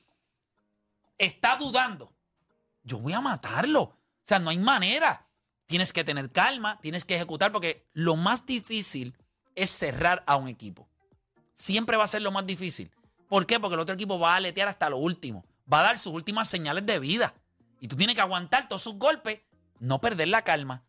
está 1.18 1.56
dudando, 1.56 2.14
yo 2.84 3.00
voy 3.00 3.14
a 3.14 3.22
matarlo. 3.22 3.84
O 3.84 3.98
sea, 4.22 4.40
no 4.40 4.50
hay 4.50 4.58
manera. 4.58 5.30
Tienes 5.66 5.94
que 5.94 6.04
tener 6.04 6.30
calma, 6.30 6.78
tienes 6.82 7.06
que 7.06 7.16
ejecutar, 7.16 7.54
porque 7.54 7.88
lo 7.94 8.18
más 8.18 8.46
difícil 8.46 9.16
es 9.56 9.70
cerrar 9.70 10.26
a 10.28 10.36
un 10.36 10.50
equipo. 10.50 10.90
Siempre 11.54 11.96
va 11.96 12.04
a 12.04 12.08
ser 12.08 12.22
lo 12.22 12.32
más 12.32 12.46
difícil. 12.46 12.92
¿Por 13.34 13.48
qué? 13.48 13.60
Porque 13.60 13.74
el 13.74 13.80
otro 13.80 13.96
equipo 13.96 14.20
va 14.20 14.34
a 14.34 14.36
aletear 14.36 14.68
hasta 14.68 14.92
lo 14.92 14.98
último. 14.98 15.44
Va 15.74 15.80
a 15.80 15.84
dar 15.86 15.98
sus 15.98 16.14
últimas 16.14 16.48
señales 16.48 16.86
de 16.86 17.00
vida. 17.00 17.34
Y 17.80 17.88
tú 17.88 17.96
tienes 17.96 18.16
que 18.16 18.22
aguantar 18.22 18.68
todos 18.68 18.84
sus 18.84 19.00
golpes, 19.00 19.42
no 19.80 20.00
perder 20.00 20.28
la 20.28 20.44
calma. 20.44 20.84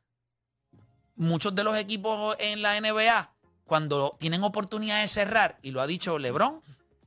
Muchos 1.16 1.54
de 1.54 1.64
los 1.64 1.74
equipos 1.78 2.36
en 2.38 2.60
la 2.60 2.78
NBA, 2.78 3.34
cuando 3.64 4.18
tienen 4.20 4.44
oportunidad 4.44 5.00
de 5.00 5.08
cerrar, 5.08 5.58
y 5.62 5.70
lo 5.70 5.80
ha 5.80 5.86
dicho 5.86 6.18
LeBron, 6.18 6.60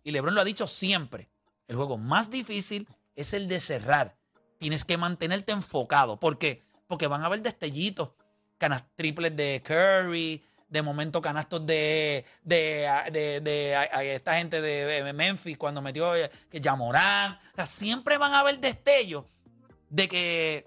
y 0.03 0.09
LeBron 0.09 0.33
lo 0.33 0.41
ha 0.41 0.43
dicho 0.43 0.65
siempre, 0.65 1.29
el 1.67 1.75
juego 1.75 1.99
más 1.99 2.31
difícil 2.31 2.87
es 3.15 3.33
el 3.33 3.47
de 3.47 3.59
cerrar. 3.59 4.17
Tienes 4.57 4.85
que 4.85 4.97
mantenerte 4.97 5.51
enfocado. 5.51 6.19
¿Por 6.19 6.39
qué? 6.39 6.63
Porque 6.87 7.05
van 7.05 7.21
a 7.21 7.27
haber 7.27 7.43
destellitos, 7.43 8.09
canas 8.57 8.85
triples 8.95 9.35
de 9.35 9.61
Curry, 9.63 10.43
de 10.69 10.81
momento 10.81 11.21
canastos 11.21 11.65
de, 11.65 12.25
de, 12.43 12.89
de, 13.11 13.39
de- 13.41 13.75
a- 13.75 13.89
a 13.97 14.03
esta 14.03 14.35
gente 14.37 14.61
de 14.61 15.13
Memphis 15.13 15.57
cuando 15.57 15.81
metió 15.81 16.13
eh, 16.15 16.29
que 16.49 16.59
Yamorán. 16.59 17.33
O 17.53 17.55
sea, 17.55 17.65
siempre 17.65 18.17
van 18.17 18.33
a 18.33 18.39
haber 18.39 18.59
destellos 18.59 19.25
de 19.89 20.07
que 20.07 20.65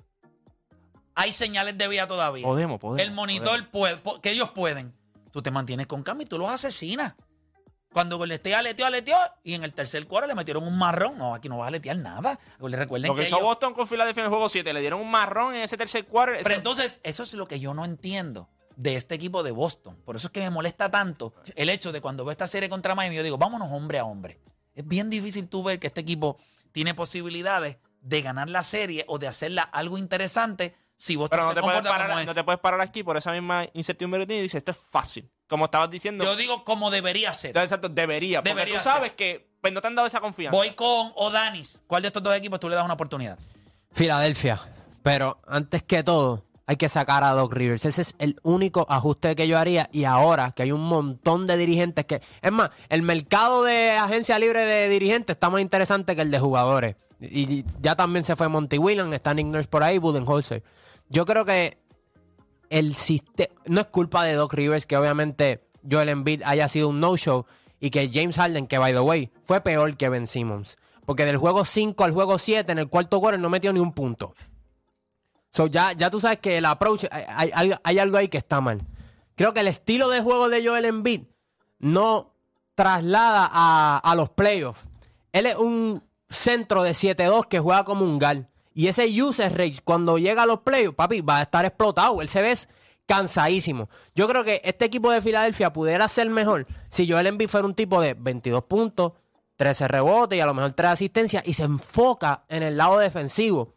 hay 1.14 1.33
señales 1.33 1.76
de 1.76 1.88
vida 1.88 2.07
todavía. 2.07 2.47
Podemos, 2.47 2.80
podemos. 2.80 3.07
El 3.07 3.12
monitor 3.12 3.69
puede, 3.69 4.00
que 4.23 4.30
ellos 4.30 4.50
pueden. 4.50 4.95
Tú 5.33 5.42
te 5.42 5.50
mantienes 5.50 5.87
con 5.87 6.02
calma 6.02 6.23
y 6.23 6.26
tú 6.26 6.38
los 6.38 6.50
asesinas. 6.50 7.14
Cuando 7.92 8.19
Golden 8.19 8.37
State 8.37 8.54
aleteó, 8.54 8.87
aleteó 8.87 9.16
y 9.42 9.54
en 9.54 9.64
el 9.64 9.73
tercer 9.75 10.07
cuadro 10.07 10.28
le 10.28 10.35
metieron 10.37 10.62
un 10.64 10.78
marrón. 10.78 11.19
No, 11.19 11.35
aquí 11.35 11.49
no 11.49 11.59
va 11.59 11.64
a 11.64 11.69
aletear 11.69 11.97
nada. 11.97 12.38
Le 12.61 12.76
recuerden 12.76 13.09
Lo 13.09 13.14
que 13.16 13.23
que 13.23 13.26
hizo 13.26 13.37
ellos- 13.37 13.47
Boston 13.47 13.75
con 13.75 13.87
Philadelphia 13.87 14.21
en 14.23 14.25
el 14.26 14.30
juego 14.30 14.49
7, 14.49 14.73
le 14.73 14.80
dieron 14.80 15.00
un 15.00 15.11
marrón 15.11 15.54
en 15.54 15.62
ese 15.62 15.76
tercer 15.76 16.07
cuarto. 16.07 16.38
Pero 16.42 16.54
entonces, 16.54 17.00
eso 17.02 17.25
es 17.25 17.35
lo 17.35 17.47
que 17.49 17.59
yo 17.61 17.75
no 17.75 17.85
entiendo 17.85 18.49
de 18.80 18.96
este 18.96 19.14
equipo 19.14 19.42
de 19.42 19.50
Boston. 19.50 19.96
Por 20.06 20.16
eso 20.16 20.28
es 20.28 20.32
que 20.32 20.40
me 20.40 20.49
molesta 20.49 20.90
tanto 20.90 21.34
el 21.54 21.68
hecho 21.68 21.92
de 21.92 22.00
cuando 22.00 22.25
veo 22.25 22.32
esta 22.32 22.46
serie 22.46 22.70
contra 22.70 22.94
Miami, 22.94 23.16
yo 23.16 23.22
digo, 23.22 23.37
vámonos 23.37 23.68
hombre 23.70 23.99
a 23.99 24.04
hombre. 24.04 24.40
Es 24.75 24.87
bien 24.87 25.10
difícil 25.10 25.49
tú 25.49 25.62
ver 25.62 25.78
que 25.78 25.88
este 25.88 26.00
equipo 26.00 26.38
tiene 26.72 26.94
posibilidades 26.94 27.76
de 28.00 28.22
ganar 28.22 28.49
la 28.49 28.62
serie 28.62 29.04
o 29.06 29.18
de 29.18 29.28
hacerla 29.28 29.62
algo 29.62 29.99
interesante 29.99 30.75
si 30.96 31.16
Boston 31.16 31.37
Pero 31.38 31.42
no 31.42 31.50
se 31.50 31.54
te, 31.56 31.60
puedes 31.60 31.75
comporta 31.76 31.90
parar, 31.90 32.08
como 32.08 32.20
es. 32.20 32.26
no 32.26 32.34
te 32.34 32.44
puedes 32.44 32.60
parar 32.60 32.80
aquí 32.80 33.02
por 33.02 33.16
esa 33.18 33.32
misma 33.32 33.66
incertidumbre 33.75 34.20
que 34.20 34.26
tienes 34.26 34.40
y 34.40 34.42
dices, 34.44 34.58
esto 34.58 34.70
es 34.70 34.78
fácil. 34.78 35.30
Como 35.46 35.66
estabas 35.66 35.90
diciendo, 35.90 36.25
Yo 36.25 36.37
digo 36.37 36.64
como 36.64 36.90
debería 36.90 37.34
ser. 37.34 37.56
Exacto, 37.58 37.90
debería. 37.90 38.38
Porque 38.38 38.50
Debería 38.54 38.78
tú 38.78 38.84
sabes 38.84 39.08
ser. 39.10 39.16
que 39.16 39.50
pues, 39.60 39.75
no 39.75 39.82
te 39.82 39.88
han 39.88 39.94
dado 39.94 40.06
esa 40.06 40.20
confianza. 40.20 40.56
Voy 40.56 40.70
con 40.70 41.12
Odanis. 41.16 41.82
¿Cuál 41.87 42.00
de 42.02 42.08
estos 42.08 42.22
dos 42.22 42.34
equipos 42.34 42.58
tú 42.60 42.68
le 42.70 42.76
das 42.76 42.84
una 42.84 42.94
oportunidad? 42.94 43.38
Filadelfia. 43.92 44.58
Pero 45.02 45.40
antes 45.46 45.82
que 45.82 46.02
todo, 46.02 46.44
hay 46.70 46.76
que 46.76 46.88
sacar 46.88 47.24
a 47.24 47.32
Doc 47.32 47.52
Rivers. 47.52 47.84
Ese 47.84 48.00
es 48.00 48.14
el 48.20 48.36
único 48.44 48.86
ajuste 48.88 49.34
que 49.34 49.48
yo 49.48 49.58
haría. 49.58 49.90
Y 49.92 50.04
ahora 50.04 50.52
que 50.52 50.62
hay 50.62 50.70
un 50.70 50.82
montón 50.82 51.48
de 51.48 51.56
dirigentes 51.56 52.04
que. 52.04 52.22
Es 52.40 52.52
más, 52.52 52.70
el 52.88 53.02
mercado 53.02 53.64
de 53.64 53.90
agencia 53.90 54.38
libre 54.38 54.60
de 54.64 54.88
dirigentes 54.88 55.34
está 55.34 55.50
más 55.50 55.62
interesante 55.62 56.14
que 56.14 56.22
el 56.22 56.30
de 56.30 56.38
jugadores. 56.38 56.94
Y 57.20 57.64
ya 57.80 57.96
también 57.96 58.22
se 58.22 58.36
fue 58.36 58.46
Monty 58.46 58.78
Williams, 58.78 59.12
está 59.12 59.34
Nick 59.34 59.48
Nurse 59.48 59.68
por 59.68 59.82
ahí, 59.82 59.98
Budenholzer. 59.98 60.62
Yo 61.08 61.26
creo 61.26 61.44
que 61.44 61.76
el 62.68 62.94
sistema. 62.94 63.52
No 63.66 63.80
es 63.80 63.88
culpa 63.88 64.22
de 64.22 64.34
Doc 64.34 64.52
Rivers 64.54 64.86
que 64.86 64.96
obviamente 64.96 65.66
Joel 65.90 66.08
Embiid 66.08 66.42
haya 66.44 66.68
sido 66.68 66.86
un 66.90 67.00
no-show 67.00 67.46
y 67.80 67.90
que 67.90 68.08
James 68.12 68.36
Harden, 68.36 68.68
que 68.68 68.78
by 68.78 68.92
the 68.92 69.00
way, 69.00 69.32
fue 69.44 69.60
peor 69.60 69.96
que 69.96 70.08
Ben 70.08 70.28
Simmons. 70.28 70.78
Porque 71.04 71.24
del 71.24 71.36
juego 71.36 71.64
5 71.64 72.04
al 72.04 72.12
juego 72.12 72.38
7, 72.38 72.70
en 72.70 72.78
el 72.78 72.88
cuarto 72.88 73.18
quarter, 73.18 73.40
no 73.40 73.50
metió 73.50 73.72
ni 73.72 73.80
un 73.80 73.92
punto. 73.92 74.36
So 75.52 75.66
ya, 75.66 75.92
ya 75.92 76.11
tú 76.11 76.21
sabes 76.21 76.38
que 76.38 76.59
el 76.59 76.64
approach, 76.64 77.04
hay, 77.11 77.50
hay- 77.54 77.73
hay- 77.83 77.99
algo 77.99 78.16
ahí 78.16 78.28
que 78.28 78.38
está 78.38 78.61
mal. 78.61 78.80
Creo 79.35 79.52
que 79.52 79.61
el 79.61 79.69
estilo 79.69 80.09
de 80.09 80.21
juego 80.21 80.49
de 80.49 80.64
Joel 80.66 80.85
Embiid 80.85 81.23
no 81.78 82.35
traslada 82.75 83.49
a, 83.50 83.99
a 83.99 84.14
los 84.14 84.30
playoffs. 84.30 84.83
Él 85.33 85.47
es 85.47 85.57
un 85.57 86.02
centro 86.28 86.83
de 86.83 86.92
7-2 86.92 87.47
que 87.47 87.59
juega 87.59 87.85
como 87.85 88.04
un 88.04 88.19
gal. 88.19 88.49
Y 88.75 88.87
ese 88.87 89.07
usage 89.23 89.50
rate, 89.50 89.80
cuando 89.85 90.19
llega 90.19 90.45
a 90.45 90.47
los 90.47 90.61
playoffs, 90.61 90.95
papi, 90.97 91.21
va 91.23 91.38
a 91.38 91.42
estar 91.42 91.64
explotado. 91.64 92.23
Él 92.23 92.28
se 92.28 92.40
ve 92.42 92.54
cansadísimo. 93.07 93.88
Yo 94.14 94.28
creo 94.28 94.45
que 94.45 94.61
este 94.64 94.85
equipo 94.85 95.11
de 95.11 95.21
Filadelfia 95.21 95.73
pudiera 95.73 96.07
ser 96.09 96.30
mejor 96.30 96.66
si 96.88 97.11
Joel 97.11 97.26
Embiid 97.26 97.49
fuera 97.49 97.66
un 97.66 97.75
tipo 97.75 98.00
de 98.00 98.14
22 98.14 98.64
puntos, 98.64 99.12
13 99.57 99.88
rebotes 99.88 100.37
y 100.38 100.40
a 100.40 100.47
lo 100.47 100.54
mejor 100.54 100.73
3 100.73 100.92
asistencias 100.92 101.42
y 101.47 101.54
se 101.54 101.64
enfoca 101.64 102.45
en 102.49 102.62
el 102.62 102.76
lado 102.76 102.99
defensivo. 102.99 103.75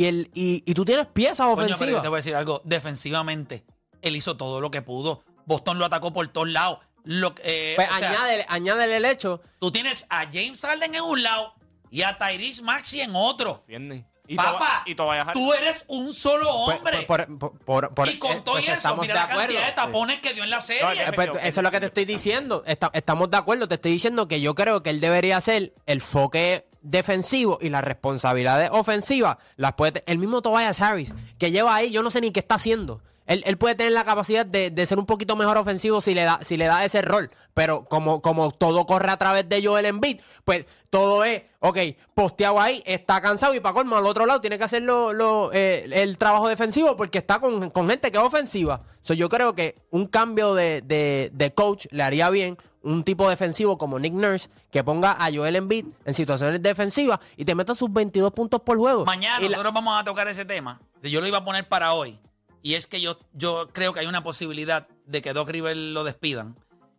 Y, 0.00 0.06
el, 0.06 0.30
y, 0.34 0.62
y 0.66 0.74
tú 0.74 0.84
tienes 0.84 1.06
piezas 1.08 1.46
Coño, 1.46 1.56
pero 1.56 1.68
yo 1.68 1.74
ofensivas. 1.74 2.02
te 2.02 2.08
voy 2.08 2.16
a 2.16 2.20
decir 2.20 2.34
algo. 2.34 2.62
Defensivamente, 2.64 3.64
él 4.02 4.16
hizo 4.16 4.36
todo 4.36 4.60
lo 4.60 4.70
que 4.70 4.82
pudo. 4.82 5.22
Boston 5.46 5.78
lo 5.78 5.84
atacó 5.84 6.12
por 6.12 6.26
todos 6.28 6.48
lados. 6.48 6.78
Lo, 7.04 7.34
eh, 7.42 7.74
Pues 7.76 7.88
o 7.90 7.98
sea, 7.98 8.10
añádele, 8.10 8.46
añádele 8.48 8.96
el 8.98 9.04
hecho. 9.04 9.40
tú 9.58 9.70
tienes 9.70 10.06
a 10.10 10.24
James 10.30 10.60
Harden 10.62 10.94
en 10.94 11.02
un 11.02 11.22
lado 11.22 11.54
y 11.90 12.02
a 12.02 12.16
Tyrese 12.18 12.62
Maxi 12.62 13.00
en 13.00 13.12
otro. 13.14 13.56
Defienden. 13.66 14.06
Y 14.28 14.36
Papá, 14.36 14.84
y 14.86 14.94
tú 14.94 15.52
eres 15.52 15.84
un 15.88 16.14
solo 16.14 16.46
Pues, 16.66 16.78
hombre. 16.78 17.02
por- 17.02 17.38
por- 17.38 17.58
por- 17.64 17.94
por- 17.94 18.08
y 18.08 18.16
con 18.18 18.30
eh, 18.30 18.42
todo 18.44 18.54
pues 18.54 18.64
eso, 18.68 18.74
estamos 18.74 19.00
mira 19.00 19.14
de 19.14 19.18
la 19.18 19.24
acuerdo. 19.24 19.40
cantidad 19.54 19.66
de 19.66 19.72
tapones 19.72 20.20
que 20.20 20.34
dio 20.34 20.44
en 20.44 20.50
la 20.50 20.60
serie. 20.60 20.84
No, 20.84 20.92
Eh, 20.92 21.12
pues, 21.16 21.30
eso 21.42 21.60
es 21.60 21.64
lo 21.64 21.70
que 21.72 21.80
te 21.80 21.86
estoy 21.86 22.04
diciendo. 22.04 22.62
Está- 22.64 22.90
estamos 22.94 23.28
de 23.30 23.36
acuerdo. 23.38 23.66
Te 23.66 23.74
estoy 23.74 23.90
diciendo 23.90 24.28
que 24.28 24.40
yo 24.40 24.54
creo 24.54 24.82
que 24.84 24.90
él 24.90 25.00
debería 25.00 25.40
ser 25.40 25.74
el 25.86 26.00
foque 26.00 26.64
defensivo 26.82 27.58
y 27.60 27.68
las 27.68 27.84
responsabilidades 27.84 28.70
ofensivas 28.72 29.36
las 29.56 29.74
puede 29.74 30.02
el 30.06 30.18
mismo 30.18 30.42
Tobias 30.42 30.80
Harris 30.80 31.14
que 31.38 31.50
lleva 31.50 31.74
ahí 31.74 31.90
yo 31.90 32.02
no 32.02 32.10
sé 32.10 32.20
ni 32.20 32.30
qué 32.30 32.40
está 32.40 32.56
haciendo. 32.56 33.00
Él, 33.26 33.44
él 33.46 33.58
puede 33.58 33.76
tener 33.76 33.92
la 33.92 34.04
capacidad 34.04 34.44
de, 34.44 34.72
de 34.72 34.86
ser 34.86 34.98
un 34.98 35.06
poquito 35.06 35.36
mejor 35.36 35.56
ofensivo 35.56 36.00
si 36.00 36.14
le 36.14 36.22
da 36.24 36.40
si 36.42 36.56
le 36.56 36.64
da 36.64 36.84
ese 36.84 37.00
rol 37.00 37.30
pero 37.54 37.84
como, 37.84 38.20
como 38.22 38.50
todo 38.50 38.86
corre 38.86 39.08
a 39.10 39.18
través 39.18 39.48
de 39.48 39.64
Joel 39.64 39.86
Embiid 39.86 40.20
pues 40.44 40.64
todo 40.88 41.22
es 41.22 41.42
ok 41.60 41.78
posteado 42.12 42.58
ahí 42.60 42.82
está 42.86 43.20
cansado 43.20 43.54
y 43.54 43.60
para 43.60 43.74
colmo 43.74 43.96
al 43.96 44.06
otro 44.06 44.26
lado 44.26 44.40
tiene 44.40 44.58
que 44.58 44.64
hacer 44.64 44.82
lo- 44.82 45.12
lo, 45.12 45.52
eh, 45.52 45.86
el 45.92 46.18
trabajo 46.18 46.48
defensivo 46.48 46.96
porque 46.96 47.18
está 47.18 47.38
con, 47.38 47.70
con 47.70 47.88
gente 47.88 48.10
que 48.10 48.18
es 48.18 48.24
ofensiva. 48.24 48.82
So, 49.02 49.14
yo 49.14 49.28
creo 49.28 49.54
que 49.54 49.76
un 49.90 50.06
cambio 50.06 50.54
de, 50.54 50.82
de- 50.82 51.30
de 51.32 51.54
coach 51.54 51.86
le 51.92 52.02
haría 52.02 52.30
bien 52.30 52.56
un 52.82 53.04
tipo 53.04 53.28
defensivo 53.28 53.76
como 53.78 53.98
Nick 53.98 54.12
Nurse 54.14 54.48
que 54.70 54.82
ponga 54.82 55.12
a 55.12 55.30
Joel 55.32 55.56
Embiid 55.56 55.86
en 56.04 56.14
situaciones 56.14 56.62
defensivas 56.62 57.20
y 57.36 57.44
te 57.44 57.54
meta 57.54 57.74
sus 57.74 57.92
22 57.92 58.32
puntos 58.32 58.60
por 58.62 58.78
juego. 58.78 59.04
Mañana 59.04 59.38
Y 59.40 59.44
la- 59.44 59.50
nosotros 59.50 59.74
vamos 59.74 60.00
a 60.00 60.04
tocar 60.04 60.28
ese 60.28 60.44
tema. 60.44 60.80
Yo 61.02 61.20
lo 61.20 61.26
iba 61.26 61.38
a 61.38 61.44
poner 61.44 61.68
para 61.68 61.92
hoy. 61.92 62.18
Y 62.62 62.74
es 62.74 62.86
que 62.86 63.00
yo, 63.00 63.18
yo 63.32 63.68
creo 63.72 63.92
que 63.94 64.00
hay 64.00 64.06
una 64.06 64.22
posibilidad 64.22 64.86
de 65.06 65.22
que 65.22 65.32
Doc 65.32 65.48
River 65.48 65.76
lo 65.76 66.04
despidan. 66.04 66.56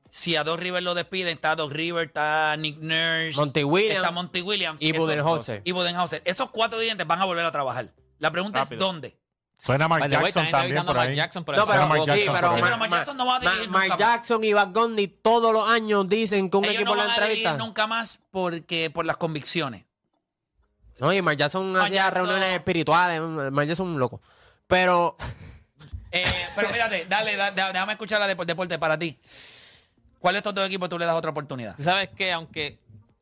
Si 0.09 0.35
a 0.35 0.43
Doc 0.43 0.59
River 0.59 0.83
lo 0.83 0.93
despiden, 0.93 1.29
está 1.29 1.55
Doc 1.55 1.71
River, 1.71 2.07
está 2.07 2.55
Nick 2.57 2.79
Nurse, 2.79 3.37
Monty 3.37 3.63
Williams 3.63 3.95
está 3.95 4.11
Monty 4.11 4.41
Williams 4.41 4.81
y 4.81 4.91
Budenholzer. 4.91 5.61
Y 5.63 5.71
Budenholzer. 5.71 6.21
Esos 6.25 6.49
cuatro 6.49 6.79
dientes 6.79 7.07
van 7.07 7.21
a 7.21 7.25
volver 7.25 7.45
a 7.45 7.51
trabajar. 7.51 7.93
La 8.19 8.29
pregunta 8.31 8.61
es 8.61 8.69
Rápido. 8.69 8.85
¿dónde? 8.87 9.17
Suena 9.63 9.87
Mark 9.87 9.99
By 10.01 10.09
the 10.09 10.15
way, 10.15 10.23
Jackson 10.25 10.45
están 10.45 10.61
también 10.61 10.85
por 10.87 10.95
a 10.95 10.99
Mark 10.99 11.09
ahí. 11.11 11.15
Jackson 11.15 11.45
por 11.45 11.55
No, 11.55 11.67
pero, 11.67 11.87
Mark 11.87 12.01
sí, 12.01 12.07
Jackson 12.07 12.33
pero, 12.33 12.47
por 12.47 12.55
ahí. 12.57 12.61
Pero 12.63 12.71
Ma- 12.71 12.77
Mark 12.77 12.89
Ma- 12.89 12.97
Jackson 12.97 13.17
no 13.17 13.25
va 13.27 13.35
a 13.35 13.39
dirigir 13.39 13.69
Ma- 13.69 13.77
Mark 13.77 13.89
nunca. 13.89 13.97
Jackson 13.97 14.43
y 14.43 14.53
Van 14.53 14.73
Gundy 14.73 15.07
todos 15.07 15.53
los 15.53 15.69
años 15.69 16.07
dicen 16.07 16.49
que 16.49 16.57
un 16.57 16.65
Ellos 16.65 16.75
equipo 16.77 16.89
no 16.95 16.95
lo 16.95 17.01
van 17.07 17.11
a 17.11 17.13
dirigir 17.25 17.37
entrevista. 17.45 17.63
nunca 17.63 17.85
más 17.85 18.19
porque 18.31 18.89
por 18.89 19.05
las 19.05 19.17
convicciones. 19.17 19.85
No, 20.97 21.13
y 21.13 21.21
Mark 21.21 21.37
Jackson 21.37 21.71
Mark 21.73 21.85
hacía 21.85 22.05
Jackson- 22.05 22.25
reuniones 22.27 22.55
espirituales. 22.57 23.21
Mark 23.21 23.67
Jackson 23.67 23.87
es 23.87 23.93
un 23.93 23.99
loco. 23.99 24.19
Pero 24.65 25.15
Eh, 26.13 26.25
pero 26.55 26.69
mírate, 26.71 27.05
dale, 27.07 27.35
da- 27.37 27.51
da- 27.51 27.71
déjame 27.71 27.93
escuchar 27.93 28.19
la 28.19 28.27
de 28.27 28.35
deporte 28.35 28.77
para 28.79 28.97
ti. 28.99 29.17
¿Cuál 30.19 30.33
de 30.33 30.39
estos 30.39 30.53
dos 30.53 30.65
equipos 30.67 30.89
tú 30.89 30.97
le 30.99 31.05
das 31.05 31.15
otra 31.15 31.31
oportunidad? 31.31 31.75
Tú 31.75 31.83
sabes 31.83 32.09
que 32.09 32.31
aunque 32.33 32.79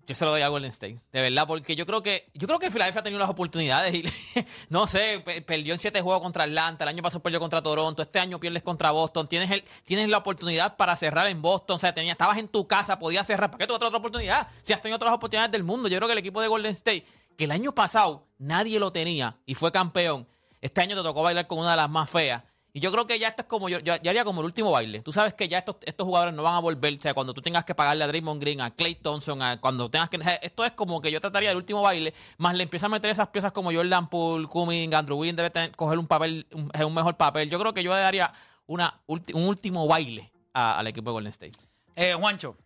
yo 0.09 0.15
se 0.15 0.25
lo 0.25 0.31
doy 0.31 0.41
a 0.41 0.47
Golden 0.47 0.69
State, 0.71 0.99
de 1.11 1.21
verdad, 1.21 1.45
porque 1.47 1.75
yo 1.75 1.85
creo 1.85 2.01
que 2.01 2.29
yo 2.33 2.47
creo 2.47 2.59
que 2.59 2.71
Filadelfia 2.71 3.01
ha 3.01 3.03
tenido 3.03 3.19
las 3.19 3.29
oportunidades 3.29 3.93
y 3.93 4.03
no 4.69 4.87
sé, 4.87 5.21
pe- 5.23 5.41
perdió 5.41 5.73
en 5.73 5.79
siete 5.79 6.01
juegos 6.01 6.21
contra 6.21 6.43
Atlanta, 6.43 6.83
el 6.83 6.89
año 6.89 7.03
pasado 7.03 7.21
perdió 7.21 7.39
contra 7.39 7.61
Toronto, 7.61 8.01
este 8.01 8.19
año 8.19 8.39
pierdes 8.39 8.63
contra 8.63 8.91
Boston, 8.91 9.27
tienes 9.27 9.49
el, 9.51 9.63
tienes 9.85 10.09
la 10.09 10.17
oportunidad 10.17 10.75
para 10.77 10.95
cerrar 10.95 11.27
en 11.27 11.41
Boston, 11.41 11.75
o 11.75 11.79
sea, 11.79 11.93
tenías, 11.93 12.13
estabas 12.13 12.37
en 12.37 12.47
tu 12.47 12.67
casa, 12.67 12.99
podías 12.99 13.25
cerrar, 13.27 13.51
¿para 13.51 13.59
qué 13.59 13.67
tú 13.67 13.73
otra, 13.75 13.87
otra 13.87 13.99
oportunidad? 13.99 14.47
Si 14.61 14.73
has 14.73 14.81
tenido 14.81 14.95
otras 14.97 15.13
oportunidades 15.13 15.51
del 15.51 15.63
mundo, 15.63 15.87
yo 15.89 15.97
creo 15.97 16.07
que 16.07 16.13
el 16.13 16.19
equipo 16.19 16.41
de 16.41 16.47
Golden 16.47 16.71
State, 16.71 17.05
que 17.37 17.43
el 17.45 17.51
año 17.51 17.73
pasado 17.73 18.25
nadie 18.37 18.79
lo 18.79 18.91
tenía 18.91 19.37
y 19.45 19.55
fue 19.55 19.71
campeón, 19.71 20.27
este 20.61 20.81
año 20.81 20.95
te 20.97 21.03
tocó 21.03 21.23
bailar 21.23 21.47
con 21.47 21.59
una 21.59 21.71
de 21.71 21.77
las 21.77 21.89
más 21.89 22.09
feas. 22.09 22.43
Y 22.71 22.79
yo 22.81 22.91
creo 22.91 23.07
que 23.07 23.17
ya 23.17 23.29
esto 23.29 23.41
es 23.41 23.47
como, 23.47 23.67
yo, 23.67 23.79
yo, 23.79 23.93
haría 23.93 24.23
como 24.23 24.41
el 24.41 24.45
último 24.45 24.71
baile. 24.71 25.01
Tú 25.01 25.11
sabes 25.11 25.33
que 25.33 25.47
ya 25.47 25.57
estos, 25.59 25.77
estos 25.81 26.05
jugadores 26.05 26.35
no 26.35 26.43
van 26.43 26.55
a 26.55 26.59
volver. 26.59 26.93
O 26.93 27.01
sea, 27.01 27.13
cuando 27.13 27.33
tú 27.33 27.41
tengas 27.41 27.65
que 27.65 27.73
pagarle 27.73 28.03
a 28.03 28.07
Draymond 28.07 28.39
Green, 28.39 28.61
a 28.61 28.71
Clay 28.75 28.95
Thompson, 28.95 29.41
a, 29.41 29.59
cuando 29.59 29.89
tengas 29.89 30.09
que. 30.09 30.19
Esto 30.41 30.63
es 30.63 30.73
como 30.73 31.01
que 31.01 31.11
yo 31.11 31.19
trataría 31.19 31.51
el 31.51 31.57
último 31.57 31.81
baile, 31.81 32.13
más 32.37 32.55
le 32.55 32.63
empieza 32.63 32.85
a 32.85 32.89
meter 32.89 33.09
esas 33.09 33.29
piezas 33.29 33.51
como 33.51 33.73
Jordan 33.73 34.07
Poole, 34.07 34.47
Cumming, 34.47 34.93
Andrew 34.93 35.17
Wiggins 35.17 35.37
debe 35.37 35.71
coger 35.71 35.97
un 35.97 36.07
papel, 36.07 36.45
un, 36.53 36.71
un 36.85 36.93
mejor 36.93 37.17
papel. 37.17 37.49
Yo 37.49 37.59
creo 37.59 37.73
que 37.73 37.83
yo 37.83 37.93
le 37.93 38.01
daría 38.01 38.31
una, 38.67 39.01
un 39.07 39.43
último 39.47 39.87
baile 39.87 40.31
al 40.53 40.85
equipo 40.85 41.09
de 41.09 41.13
Golden 41.13 41.31
State. 41.31 41.57
Eh, 41.95 42.13
Juancho, 42.13 42.55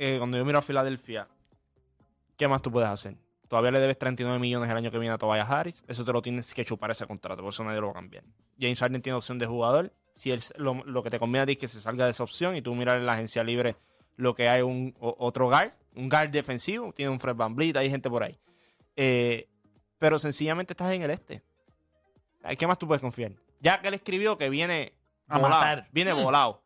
Eh, 0.00 0.14
cuando 0.18 0.38
yo 0.38 0.44
miro 0.44 0.58
a 0.58 0.62
Filadelfia, 0.62 1.26
¿qué 2.36 2.46
más 2.46 2.62
tú 2.62 2.70
puedes 2.70 2.88
hacer? 2.88 3.16
Todavía 3.48 3.70
le 3.70 3.80
debes 3.80 3.98
39 3.98 4.38
millones 4.38 4.70
el 4.70 4.76
año 4.76 4.90
que 4.90 4.98
viene 4.98 5.14
a 5.14 5.18
Tobias 5.18 5.48
Harris. 5.50 5.82
Eso 5.88 6.04
te 6.04 6.12
lo 6.12 6.20
tienes 6.22 6.52
que 6.54 6.64
chupar 6.64 6.90
ese 6.90 7.06
contrato, 7.06 7.42
por 7.42 7.48
eso 7.52 7.64
nadie 7.64 7.80
lo 7.80 7.86
va 7.86 7.92
a 7.92 7.94
cambiar. 7.94 8.24
James 8.60 8.78
Harden 8.78 9.00
tiene 9.02 9.16
opción 9.16 9.38
de 9.38 9.46
jugador. 9.46 9.92
Si 10.14 10.30
él- 10.30 10.42
lo, 10.56 10.74
lo 10.84 11.02
que 11.02 11.10
te 11.10 11.18
conviene 11.18 11.42
a 11.44 11.46
ti 11.46 11.52
es 11.52 11.58
que 11.58 11.68
se 11.68 11.80
salga 11.80 12.04
de 12.04 12.10
esa 12.10 12.22
opción 12.24 12.54
y 12.56 12.62
tú 12.62 12.74
mirar 12.74 12.98
en 12.98 13.06
la 13.06 13.14
agencia 13.14 13.42
libre 13.42 13.76
lo 14.16 14.34
que 14.34 14.48
hay 14.48 14.62
un 14.62 14.94
o- 15.00 15.14
otro 15.18 15.46
guard, 15.46 15.72
un 15.94 16.08
guard 16.08 16.28
defensivo, 16.30 16.92
tiene 16.92 17.10
un 17.10 17.20
Fred 17.20 17.36
Van 17.36 17.54
Vliet, 17.56 17.76
hay 17.76 17.88
gente 17.88 18.10
por 18.10 18.22
ahí. 18.22 18.38
Eh, 18.96 19.48
pero 19.98 20.18
sencillamente 20.18 20.72
estás 20.74 20.92
en 20.92 21.02
el 21.02 21.10
este. 21.10 21.42
¿Qué 22.58 22.66
más 22.66 22.78
tú 22.78 22.86
puedes 22.86 23.00
confiar? 23.00 23.32
Ya 23.60 23.80
que 23.80 23.88
él 23.88 23.94
escribió 23.94 24.36
que 24.38 24.48
viene 24.48 24.92
A 25.26 25.38
volado, 25.38 25.60
matar. 25.60 25.88
viene 25.92 26.12
volado. 26.12 26.62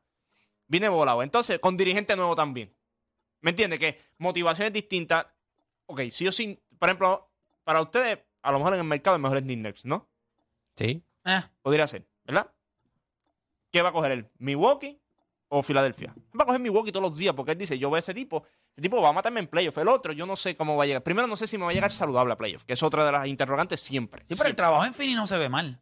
Viene 0.67 0.89
volado. 0.89 1.23
Entonces, 1.23 1.59
con 1.59 1.77
dirigente 1.77 2.15
nuevo 2.17 2.35
también. 2.35 2.75
¿Me 3.41 3.51
entiendes? 3.51 3.81
Que 3.81 3.99
motivaciones 4.19 4.73
distintas. 4.73 5.27
Ok, 5.87 6.03
sí 6.11 6.27
o 6.29 6.33
sí. 6.33 6.59
Por 6.83 6.89
ejemplo, 6.89 7.31
para 7.63 7.81
ustedes, 7.81 8.19
a 8.43 8.51
lo 8.51 8.59
mejor 8.59 8.75
en 8.75 8.81
el 8.81 8.85
mercado 8.87 9.15
el 9.15 9.23
mejor 9.23 9.39
es 9.39 9.45
Nick 9.45 9.61
Nurse, 9.61 9.87
¿no? 9.87 10.09
sí. 10.75 11.01
eh, 11.25 11.41
Podría 11.63 11.87
ser, 11.87 12.05
¿verdad? 12.25 12.51
¿Qué 13.71 13.83
va 13.83 13.91
a 13.91 13.93
coger 13.93 14.11
él? 14.11 14.29
¿Milwaukee 14.39 15.01
o 15.47 15.63
Filadelfia? 15.63 16.13
Va 16.37 16.43
a 16.43 16.47
coger 16.47 16.61
Milwaukee 16.61 16.91
todos 16.91 17.09
los 17.09 17.17
días 17.17 17.37
porque 17.37 17.53
él 17.53 17.59
dice, 17.59 17.79
yo 17.79 17.89
veo 17.89 17.95
a 17.95 17.99
ese 18.01 18.13
tipo, 18.13 18.45
ese 18.73 18.83
tipo 18.83 19.01
va 19.01 19.11
a 19.11 19.13
matarme 19.13 19.39
en 19.39 19.47
playoff. 19.47 19.79
El 19.79 19.87
otro, 19.87 20.13
yo 20.13 20.27
no 20.27 20.35
sé 20.35 20.57
cómo 20.57 20.77
va 20.77 20.83
a 20.83 20.87
llegar. 20.89 21.05
Primero, 21.05 21.29
no 21.29 21.37
sé 21.37 21.47
si 21.47 21.57
me 21.57 21.63
va 21.67 21.71
a 21.71 21.73
llegar 21.75 21.93
saludable 21.93 22.33
a 22.33 22.37
playoff, 22.37 22.65
que 22.65 22.73
es 22.73 22.83
otra 22.83 23.07
de 23.07 23.13
las 23.13 23.29
interrogantes 23.29 23.79
siempre. 23.79 24.25
sí, 24.27 24.35
pero 24.37 24.49
el 24.51 24.57
trabajo 24.57 24.85
en 24.85 24.93
Phoenix 24.93 25.17
no 25.17 25.29
se 25.29 25.39
ve 25.39 25.49
mal. 25.49 25.81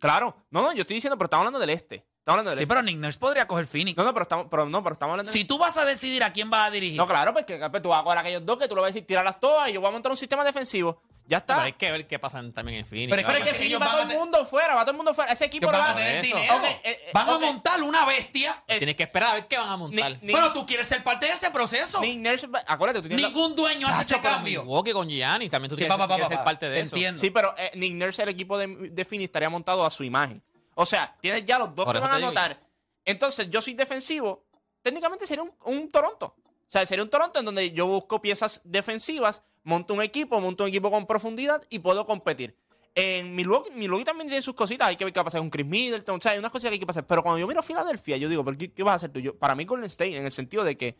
Claro. 0.00 0.34
No, 0.50 0.62
no, 0.62 0.72
yo 0.72 0.80
estoy 0.80 0.94
diciendo, 0.94 1.16
pero 1.16 1.26
estamos 1.26 1.42
hablando 1.46 1.60
del 1.60 1.70
este. 1.70 2.04
Estamos 2.28 2.40
hablando 2.40 2.50
del 2.50 2.58
Sí, 2.58 2.62
este. 2.64 2.74
pero 2.74 2.82
Nick 2.82 2.96
Nurse 2.98 3.18
podría 3.18 3.48
coger 3.48 3.66
Phoenix. 3.66 3.96
No, 3.96 4.04
no, 4.04 4.12
pero 4.12 4.24
estamos, 4.24 4.46
pero, 4.50 4.66
no, 4.66 4.82
pero 4.82 4.92
estamos 4.92 5.12
hablando 5.14 5.32
Si 5.32 5.44
tú 5.46 5.56
vas 5.56 5.78
a 5.78 5.86
decidir 5.86 6.22
a 6.22 6.30
quién 6.30 6.50
vas 6.50 6.68
a 6.68 6.70
dirigir, 6.70 6.98
No, 6.98 7.06
claro, 7.06 7.32
porque 7.32 7.56
pues, 7.70 7.82
tú 7.82 7.88
vas 7.88 8.00
a 8.00 8.04
coger 8.04 8.18
a 8.18 8.20
aquellos 8.20 8.44
dos 8.44 8.58
que 8.58 8.68
tú 8.68 8.74
le 8.74 8.82
vas 8.82 8.90
a 8.90 8.92
decir 8.92 9.06
tirarlas 9.06 9.40
todas 9.40 9.70
y 9.70 9.72
yo 9.72 9.80
voy 9.80 9.88
a 9.88 9.92
montar 9.92 10.10
un 10.12 10.16
sistema 10.18 10.44
defensivo. 10.44 11.00
Ya 11.26 11.38
está. 11.38 11.54
Pero 11.56 11.64
hay 11.66 11.72
que 11.74 11.90
ver 11.90 12.06
qué 12.06 12.18
pasa 12.18 12.42
también 12.54 12.78
en 12.80 12.86
Phoenix. 12.86 13.10
Pero 13.10 13.20
es 13.20 13.26
Pero 13.26 13.44
que 13.44 13.50
es 13.50 13.56
que 13.56 13.64
ellos 13.64 13.78
Phoenix 13.78 13.80
va 13.80 13.86
van 13.86 14.08
todo 14.08 14.08
a 14.08 14.12
el 14.12 14.18
mundo 14.18 14.46
fuera, 14.46 14.74
va 14.74 14.80
todo 14.82 14.90
el 14.92 14.96
mundo 14.98 15.14
fuera. 15.14 15.32
Ese 15.32 15.44
equipo 15.46 15.66
lo 15.70 15.72
van 15.72 15.86
va 15.88 15.90
a 15.90 15.94
tener 15.96 16.24
eso. 16.24 16.36
dinero. 16.36 16.56
Ok, 16.56 16.64
eh, 16.64 16.80
eh, 16.84 16.98
van 17.14 17.28
a 17.28 17.38
montar 17.38 17.82
una 17.82 18.04
bestia. 18.06 18.62
Eh, 18.66 18.76
Tienes 18.78 18.96
que 18.96 19.02
esperar 19.04 19.30
a 19.30 19.34
ver 19.34 19.46
qué 19.46 19.56
van 19.58 19.68
a 19.68 19.76
montar. 19.76 20.12
Ni- 20.22 20.26
ni- 20.28 20.32
pero 20.34 20.52
tú 20.54 20.64
quieres 20.66 20.86
ser 20.86 21.02
parte 21.02 21.26
de 21.26 21.32
ese 21.32 21.50
proceso. 21.50 22.00
Nick 22.00 22.18
Nurse 22.18 22.48
acuérdate, 22.66 23.02
tú 23.02 23.08
tienes 23.08 23.26
Ningún 23.26 23.54
dueño 23.56 23.86
hace 23.88 24.02
ese 24.14 24.20
cambio. 24.20 24.62
Milwaukee 24.62 24.92
con 24.92 25.08
Giannis, 25.08 25.50
también 25.50 25.68
tú 25.70 25.76
Sí, 25.76 25.86
tienes 25.86 26.06
que 26.06 26.26
ser 26.28 26.36
pa. 26.38 26.44
parte 26.44 26.68
de 26.68 26.80
eso. 26.80 26.94
entiendo. 26.96 27.20
Sí, 27.20 27.30
pero 27.30 27.54
eh, 27.58 27.72
Nick 27.74 27.92
Nurse, 27.94 28.22
el 28.22 28.28
equipo 28.30 28.56
de, 28.58 28.66
de 28.90 29.04
Phoenix, 29.06 29.24
estaría 29.28 29.48
montado 29.50 29.84
a 29.84 29.90
su 29.90 30.04
imagen. 30.04 30.42
O 30.80 30.86
sea, 30.86 31.16
tienes 31.20 31.44
ya 31.44 31.58
los 31.58 31.74
dos 31.74 31.86
Por 31.86 31.96
que 31.96 32.00
van 32.00 32.12
a 32.12 32.16
anotar. 32.16 32.60
Entonces, 33.04 33.50
yo 33.50 33.60
soy 33.60 33.74
defensivo. 33.74 34.44
Técnicamente 34.80 35.26
sería 35.26 35.42
un, 35.42 35.52
un 35.64 35.90
Toronto. 35.90 36.36
O 36.36 36.66
sea, 36.68 36.86
sería 36.86 37.02
un 37.02 37.10
Toronto 37.10 37.40
en 37.40 37.44
donde 37.44 37.72
yo 37.72 37.88
busco 37.88 38.22
piezas 38.22 38.60
defensivas, 38.62 39.42
monto 39.64 39.92
un 39.92 40.02
equipo, 40.02 40.40
monto 40.40 40.62
un 40.62 40.68
equipo 40.68 40.88
con 40.88 41.04
profundidad 41.04 41.64
y 41.68 41.80
puedo 41.80 42.06
competir. 42.06 42.56
En 42.94 43.34
Milwaukee, 43.34 43.72
Milwaukee 43.72 44.04
también 44.04 44.28
tiene 44.28 44.40
sus 44.40 44.54
cositas. 44.54 44.86
Hay 44.86 44.94
que 44.94 45.04
ver 45.04 45.12
qué 45.12 45.18
va 45.18 45.22
a 45.22 45.24
pasar 45.24 45.40
con 45.40 45.50
Chris 45.50 45.66
Middleton. 45.66 46.18
O 46.18 46.20
sea, 46.20 46.30
hay 46.30 46.38
unas 46.38 46.52
cosas 46.52 46.68
que 46.68 46.74
hay 46.74 46.78
que 46.78 46.86
pasar. 46.86 47.04
Pero 47.04 47.24
cuando 47.24 47.40
yo 47.40 47.48
miro 47.48 47.58
a 47.58 47.64
Filadelfia, 47.64 48.16
yo 48.16 48.28
digo, 48.28 48.44
¿pero 48.44 48.56
qué, 48.56 48.72
qué 48.72 48.84
vas 48.84 48.92
a 48.92 48.96
hacer 48.96 49.10
tú? 49.10 49.18
Yo, 49.18 49.36
para 49.36 49.56
mí, 49.56 49.64
Golden 49.64 49.86
State, 49.86 50.16
en 50.16 50.26
el 50.26 50.32
sentido 50.32 50.62
de 50.62 50.76
que 50.76 50.96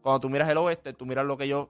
cuando 0.00 0.20
tú 0.20 0.30
miras 0.30 0.48
el 0.48 0.56
oeste, 0.56 0.94
tú 0.94 1.04
miras 1.04 1.26
lo 1.26 1.36
que 1.36 1.44
ellos 1.44 1.68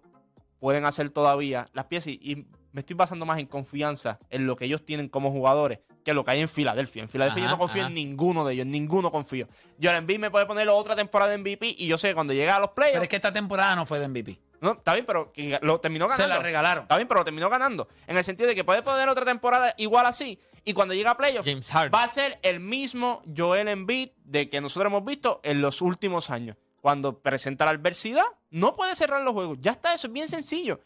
pueden 0.61 0.85
hacer 0.85 1.11
todavía, 1.11 1.69
las 1.73 1.87
piezas, 1.87 2.07
y, 2.07 2.21
y 2.23 2.47
me 2.73 2.81
estoy 2.81 2.97
basando 2.97 3.25
más 3.27 3.39
en 3.39 3.47
confianza 3.47 4.19
en 4.31 4.47
lo 4.47 4.57
que 4.57 4.65
ellos 4.65 4.85
tienen 4.85 5.09
como 5.09 5.31
jugadores 5.31 5.81
que 6.05 6.15
lo 6.15 6.25
que 6.25 6.33
hay 6.33 6.41
en 6.41 6.49
Filadelfia. 6.49 7.03
En 7.03 7.09
Filadelfia 7.09 7.45
yo 7.45 7.51
no 7.51 7.59
confío 7.59 7.83
ajá. 7.83 7.89
en 7.89 7.95
ninguno 7.95 8.45
de 8.45 8.55
ellos, 8.55 8.65
en 8.65 8.73
ninguno 8.73 9.11
confío. 9.13 9.47
En 9.81 10.03
MVP 10.05 10.19
me 10.19 10.31
puede 10.31 10.47
poner 10.47 10.69
otra 10.69 10.97
temporada 10.97 11.31
de 11.31 11.39
MVP 11.39 11.77
y 11.79 11.87
yo 11.87 11.97
sé 11.97 12.09
que 12.09 12.15
cuando 12.15 12.33
llega 12.33 12.57
a 12.57 12.61
los 12.61 12.71
playoffs, 12.71 12.95
Pero 12.95 13.03
es 13.05 13.09
que 13.09 13.17
esta 13.17 13.33
temporada 13.33 13.77
no 13.77 13.87
fue 13.87 14.01
de 14.01 14.09
MVP. 14.09 14.41
no, 14.61 14.73
está 14.73 14.95
bien, 14.95 15.07
pero 15.07 15.33
que 15.33 15.59
lo 15.63 15.81
terminó 15.81 16.07
Se 16.09 16.13
ganando. 16.15 16.35
la 16.37 16.43
regalaron. 16.43 16.83
Está 16.85 16.97
bien, 16.97 17.07
pero 17.09 17.21
lo 17.21 17.25
terminó 17.25 17.49
ganando. 17.49 17.89
En 18.07 18.17
el 18.17 18.25
sentido 18.25 18.49
de 18.49 18.55
que 18.55 18.65
puede 18.65 18.83
poner 18.83 19.09
otra 19.09 19.25
temporada 19.25 19.75
igual 19.77 20.07
así. 20.07 20.39
Y 20.65 20.73
cuando 20.73 20.95
llega 20.95 21.11
a 21.13 21.17
playoffs, 21.17 21.49
va 21.93 22.03
a 22.05 22.09
ser 22.09 22.39
el 22.43 22.61
mismo 22.61 23.23
Joel 23.37 23.69
Embiid 23.69 24.11
de 24.25 24.49
que 24.49 24.61
nosotros 24.61 24.91
hemos 24.91 25.05
visto 25.05 25.41
en 25.45 25.61
los 25.61 25.83
últimos 25.83 26.31
años. 26.31 26.57
Cuando 26.81 27.21
presenta 27.21 27.65
la 27.65 27.71
adversidad, 27.73 28.25
no 28.51 28.75
puede 28.75 28.97
cerrar 28.97 29.23
los 29.23 29.35
juegos. 29.35 29.59
Ya 29.61 29.71
está, 29.73 29.95
eso 29.95 30.09
es 30.09 30.13
bien 30.13 30.29
sencillo. 30.29 30.81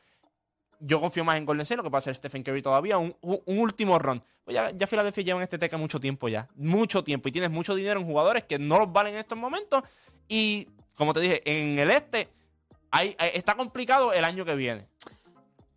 Yo 0.80 1.00
confío 1.00 1.24
más 1.24 1.36
en 1.36 1.46
Golden 1.46 1.62
State, 1.62 1.76
lo 1.78 1.82
que 1.84 1.90
pasa 1.90 2.10
es 2.10 2.18
Stephen 2.18 2.42
Curry 2.42 2.60
todavía, 2.62 2.98
un, 2.98 3.16
un- 3.22 3.40
un 3.46 3.58
último 3.58 3.98
run. 3.98 4.22
Pues 4.44 4.54
ya, 4.54 4.70
ya 4.72 4.86
Philadelphia 4.86 5.24
lleva 5.24 5.38
en 5.40 5.44
este 5.44 5.58
teca 5.58 5.76
mucho 5.78 5.98
tiempo 6.00 6.28
ya. 6.28 6.48
Mucho 6.54 7.02
tiempo. 7.02 7.28
Y 7.28 7.32
tienes 7.32 7.50
mucho 7.50 7.74
dinero 7.74 7.98
en 8.00 8.06
jugadores 8.06 8.44
que 8.44 8.58
no 8.58 8.78
los 8.78 8.92
valen 8.92 9.14
en 9.14 9.20
estos 9.20 9.38
momentos. 9.38 9.82
Y 10.28 10.68
como 10.96 11.12
te 11.12 11.20
dije, 11.20 11.42
en 11.44 11.78
el 11.78 11.90
este, 11.90 12.28
Hay- 12.90 13.14
hay- 13.18 13.30
está 13.34 13.54
complicado 13.56 14.12
el 14.12 14.24
año 14.24 14.44
que 14.44 14.54
viene. 14.54 14.86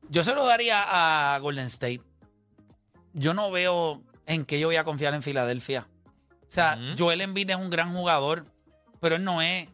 Yo 0.09 0.23
se 0.23 0.33
lo 0.35 0.45
daría 0.45 1.35
a 1.35 1.39
Golden 1.39 1.65
State. 1.67 2.01
Yo 3.13 3.33
no 3.33 3.51
veo 3.51 4.03
en 4.25 4.45
qué 4.45 4.59
yo 4.59 4.67
voy 4.67 4.75
a 4.75 4.83
confiar 4.83 5.13
en 5.13 5.23
Filadelfia. 5.23 5.88
O 6.47 6.51
sea. 6.51 6.79
Joel 6.97 7.21
Embiid 7.21 7.49
es 7.49 7.55
un 7.55 7.69
gran 7.69 7.93
jugador, 7.93 8.45
pero 8.99 9.15
él 9.15 9.23
no 9.23 9.41
es 9.41 9.67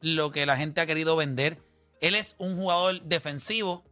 lo 0.00 0.30
que 0.30 0.46
la 0.46 0.56
gente 0.56 0.80
ha 0.80 0.86
querido 0.86 1.16
vender. 1.16 1.58
Él 2.00 2.14
es 2.14 2.34
un 2.38 2.56
jugador 2.56 3.00
defensivo, 3.02 3.84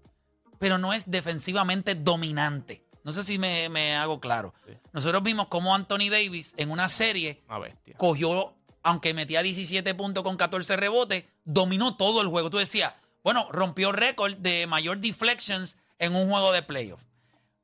pero 0.63 0.79
no 0.79 0.93
es 0.93 1.11
defensivamente 1.11 1.97
dominante. 1.97 2.85
No 3.03 3.13
sé 3.13 3.25
si 3.25 3.37
me, 3.37 3.69
me 3.69 3.97
hago 3.97 4.21
claro. 4.21 4.55
Nosotros 4.93 5.21
vimos 5.25 5.49
cómo 5.49 5.75
Anthony 5.75 6.09
Davis 6.09 6.55
en 6.57 6.71
una 6.71 6.89
serie 6.89 7.43
Una 7.49 7.59
bestia. 7.59 7.97
cogió, 7.99 8.55
aunque 8.85 9.13
metía 9.13 9.43
17 9.43 9.93
puntos 9.97 10.23
con 10.23 10.37
14 10.37 10.77
rebotes, 10.77 11.25
dominó 11.45 11.97
todo 11.97 12.23
el 12.23 12.29
juego. 12.29 12.49
Tú 12.49 12.59
decías, 12.59 12.95
bueno, 13.25 13.49
rompió 13.51 13.91
récord 13.91 14.37
de 14.37 14.69
mayor 14.69 14.99
deflections 14.99 15.77
en 15.99 16.15
un 16.15 16.31
juego 16.31 16.53
de 16.53 16.63
playoff. 16.63 17.03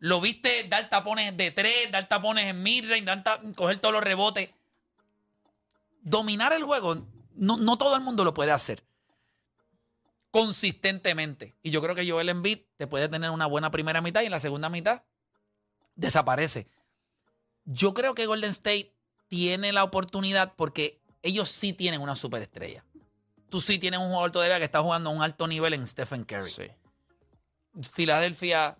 Lo 0.00 0.20
viste 0.20 0.64
dar 0.68 0.90
tapones 0.90 1.37
de 1.37 1.52
tres, 1.52 1.92
dar 1.92 2.08
tapones 2.08 2.46
en 2.46 2.64
midrange, 2.64 3.04
dar 3.04 3.22
ta- 3.22 3.40
coger 3.54 3.78
todos 3.78 3.92
los 3.94 4.02
rebotes. 4.02 4.50
Dominar 6.02 6.52
el 6.52 6.64
juego, 6.64 7.06
no, 7.37 7.56
no 7.58 7.78
todo 7.78 7.94
el 7.94 8.02
mundo 8.02 8.24
lo 8.24 8.34
puede 8.34 8.50
hacer 8.50 8.82
consistentemente. 10.31 11.55
Y 11.62 11.71
yo 11.71 11.81
creo 11.83 11.95
que 11.95 12.09
Joel 12.09 12.29
Embiid 12.29 12.61
te 12.77 12.87
puede 12.87 13.09
tener 13.09 13.31
una 13.31 13.47
buena 13.47 13.71
primera 13.71 14.01
mitad 14.01 14.23
y 14.23 14.27
en 14.27 14.33
la 14.33 14.41
segunda 14.41 14.69
mitad 14.69 15.03
desaparece. 15.95 16.69
Yo 17.64 17.95
creo 17.95 18.14
que 18.14 18.27
Golden 18.27 18.51
State 18.51 18.95
tiene 19.29 19.73
la 19.73 19.85
oportunidad 19.85 20.55
porque 20.57 21.01
ellos 21.23 21.49
sí 21.49 21.73
tienen 21.73 22.01
una 22.01 22.17
superestrella. 22.17 22.85
Tú 23.49 23.61
sí 23.61 23.79
tienes 23.79 24.01
un 24.01 24.09
jugador 24.09 24.31
todavía 24.31 24.59
que 24.59 24.64
está 24.64 24.83
jugando 24.83 25.11
a 25.11 25.12
un 25.12 25.23
alto 25.23 25.47
nivel 25.47 25.75
en 25.75 25.87
Stephen 25.87 26.25
Curry. 26.25 26.51
Sí. 26.51 26.67
Filadelfia, 27.93 28.77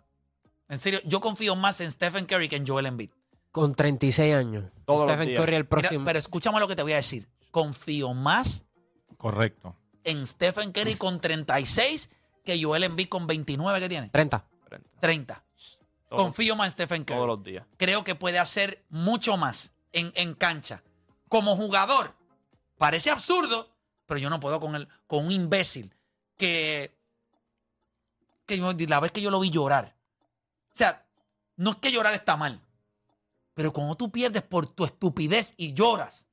en 0.69 0.79
serio, 0.79 1.01
yo 1.05 1.21
confío 1.21 1.57
más 1.57 1.81
en 1.81 1.91
Stephen 1.91 2.27
Curry 2.27 2.49
que 2.49 2.57
en 2.57 2.67
Joel 2.67 2.87
Embiid. 2.87 3.11
Con 3.51 3.75
36 3.75 4.35
años. 4.35 4.65
Todos 4.85 5.03
los 5.03 5.11
Stephen 5.11 5.29
días. 5.29 5.41
Curry 5.41 5.55
el 5.57 5.63
Mira, 5.63 5.69
próximo. 5.69 6.05
pero 6.05 6.19
escúchame 6.19 6.61
lo 6.61 6.69
que 6.69 6.77
te 6.77 6.83
voy 6.83 6.93
a 6.93 6.97
decir. 6.97 7.29
Confío 7.51 8.13
más 8.15 8.65
Correcto. 9.17 9.75
En 10.05 10.27
Stephen 10.27 10.73
Curry 10.73 10.97
con 10.97 11.21
36 11.21 12.11
que 12.45 12.63
Joel 12.63 12.85
Embiid 12.85 13.09
con 13.09 13.27
29 13.27 13.81
que 13.81 13.89
tiene. 13.89 14.09
30. 14.11 14.45
30. 15.01 15.45
Todos- 16.09 16.23
Confío 16.23 16.57
más 16.57 16.69
en 16.69 16.73
Stephen 16.73 17.05
Curry. 17.05 17.17
Todos 17.19 17.29
los 17.29 17.43
días. 17.45 17.67
Creo 17.77 18.03
que 18.05 18.15
puede 18.15 18.39
hacer 18.39 18.85
mucho 18.89 19.37
más 19.37 19.73
en, 19.93 20.13
en 20.15 20.35
cancha. 20.35 20.83
Como 21.29 21.57
jugador, 21.57 22.15
parece 22.79 23.11
absurdo, 23.11 23.71
pero 24.07 24.19
yo 24.19 24.31
no 24.31 24.41
puedo 24.41 24.59
con, 24.61 24.75
el, 24.75 24.89
con 25.07 25.27
un 25.27 25.31
imbécil 25.33 25.95
que, 26.39 26.97
que 28.47 28.57
yo- 28.59 28.73
la 28.89 29.01
vez 29.01 29.13
que 29.13 29.21
yo 29.21 29.31
lo 29.31 29.41
vi 29.41 29.51
llorar. 29.51 29.95
O 30.73 30.77
sea, 30.79 31.05
no 31.57 31.71
es 31.73 31.77
que 31.77 31.93
llorar 31.93 32.15
está 32.15 32.37
mal, 32.37 32.61
pero 33.55 33.73
cuando 33.73 33.95
tú 33.97 34.11
pierdes 34.11 34.43
por 34.43 34.67
tu 34.67 34.85
estupidez 34.85 35.53
y 35.57 35.75
lloras, 35.75 36.27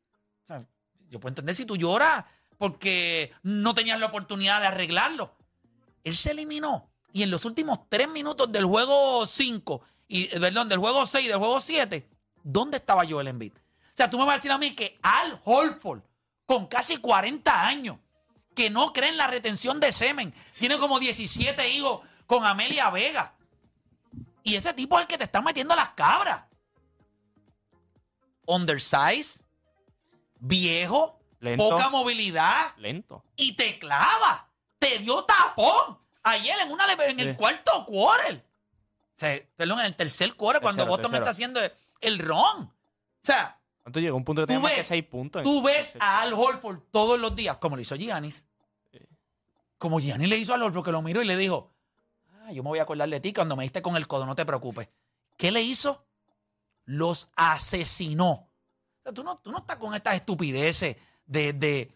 o 0.43 0.47
sea, 0.47 0.65
yo 1.10 1.19
puedo 1.19 1.32
entender 1.32 1.56
si 1.56 1.65
tú 1.65 1.75
lloras 1.75 2.23
porque 2.57 3.33
no 3.43 3.73
tenías 3.75 3.99
la 3.99 4.07
oportunidad 4.07 4.61
de 4.61 4.67
arreglarlo. 4.67 5.35
Él 6.03 6.15
se 6.15 6.31
eliminó. 6.31 6.89
Y 7.11 7.23
en 7.23 7.31
los 7.31 7.45
últimos 7.45 7.79
tres 7.89 8.09
minutos 8.09 8.51
del 8.51 8.65
juego 8.65 9.25
5, 9.25 9.81
y, 10.07 10.25
eh, 10.25 10.39
perdón, 10.39 10.69
del 10.69 10.79
juego 10.79 11.05
6 11.05 11.25
y 11.25 11.27
del 11.29 11.37
juego 11.37 11.61
7, 11.61 12.09
¿dónde 12.43 12.77
estaba 12.77 13.05
Joel 13.07 13.29
Embiid? 13.29 13.53
O 13.53 13.95
sea, 13.95 14.09
tú 14.09 14.17
me 14.17 14.25
vas 14.25 14.33
a 14.33 14.37
decir 14.37 14.51
a 14.51 14.57
mí 14.57 14.75
que 14.75 14.99
Al 15.01 15.39
Holford, 15.45 16.01
con 16.45 16.67
casi 16.67 16.97
40 16.97 17.67
años, 17.67 17.97
que 18.53 18.69
no 18.69 18.91
cree 18.91 19.09
en 19.09 19.17
la 19.17 19.27
retención 19.27 19.79
de 19.79 19.91
semen, 19.91 20.33
tiene 20.57 20.77
como 20.77 20.99
17 20.99 21.69
hijos 21.69 22.01
con 22.25 22.45
Amelia 22.45 22.89
Vega. 22.89 23.33
Y 24.43 24.55
ese 24.55 24.73
tipo 24.73 24.97
es 24.97 25.03
el 25.03 25.07
que 25.07 25.17
te 25.17 25.23
está 25.23 25.41
metiendo 25.41 25.75
las 25.75 25.89
cabras. 25.89 26.43
Undersize, 28.45 29.43
viejo, 30.39 31.19
Lento. 31.45 31.69
poca 31.69 31.89
movilidad 31.89 32.75
Lento. 32.77 33.23
y 33.36 33.53
te 33.55 33.79
clava. 33.79 34.47
Te 34.79 34.99
dio 34.99 35.23
tapón. 35.23 35.97
Ayer 36.23 36.55
en, 36.62 36.71
una, 36.71 36.91
en 36.91 37.19
el 37.19 37.29
Sí. 37.31 37.36
cuarto 37.36 37.86
quarter. 37.86 38.36
O 38.38 39.17
sea, 39.17 39.39
perdón, 39.55 39.79
en 39.79 39.86
el 39.86 39.95
tercer 39.95 40.36
quarter, 40.36 40.62
cuando 40.62 40.84
Tercero, 40.84 40.89
Boston 40.91 41.12
me 41.12 41.17
tercero. 41.19 41.23
está 41.23 41.31
haciendo 41.31 41.60
el 42.01 42.19
ron. 42.19 42.63
O 42.63 42.71
sea, 43.21 43.60
¿Cuánto 43.84 43.99
llegó? 43.99 44.17
Un 44.17 44.23
punto 44.23 44.45
que 44.47 44.53
tú 44.53 44.60
más 44.60 44.71
que 44.71 44.77
ves, 44.77 44.88
6 44.88 45.03
puntos. 45.05 45.43
tú 45.43 45.62
ves 45.62 45.95
a 45.99 46.21
Al 46.21 46.34
Holford 46.34 46.79
todos 46.91 47.19
los 47.19 47.36
días, 47.36 47.58
como 47.58 47.75
lo 47.75 47.81
hizo 47.84 47.95
Giannis. 47.95 48.47
Como 49.77 49.99
Giannis 49.99 50.27
le 50.29 50.38
hizo 50.38 50.51
a 50.53 50.55
Al 50.55 50.63
Holford, 50.63 50.84
que 50.86 50.91
lo 50.91 51.01
miró 51.01 51.21
y 51.21 51.25
le 51.25 51.38
dijo, 51.38 51.71
ah, 52.43 52.51
yo 52.51 52.63
me 52.63 52.69
voy 52.69 52.79
a 52.79 52.84
acordar 52.84 53.08
de 53.10 53.19
ti 53.19 53.31
cuando 53.34 53.55
me 53.55 53.63
diste 53.63 53.81
con 53.84 53.95
el 53.95 54.08
codo, 54.08 54.25
no 54.25 54.36
te 54.36 54.45
preocupes. 54.45 54.89
¿Qué 55.38 55.51
le 55.51 55.62
hizo? 55.62 56.03
Los 56.86 57.27
asesinó. 57.36 58.31
O 58.31 58.49
sea, 59.03 59.12
tú, 59.13 59.23
no, 59.23 59.38
tú 59.38 59.51
no 59.51 59.60
estás 59.60 59.75
con 59.77 59.93
estas 59.93 60.15
estupideces 60.15 60.95
de, 61.25 61.53
de, 61.53 61.91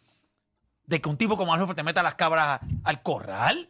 de 0.85 1.01
que 1.01 1.09
un 1.09 1.17
tipo 1.17 1.37
como 1.37 1.53
Al 1.53 1.61
Horford 1.61 1.75
te 1.75 1.83
meta 1.83 2.03
las 2.03 2.15
cabras 2.15 2.59
al 2.83 3.01
corral. 3.01 3.69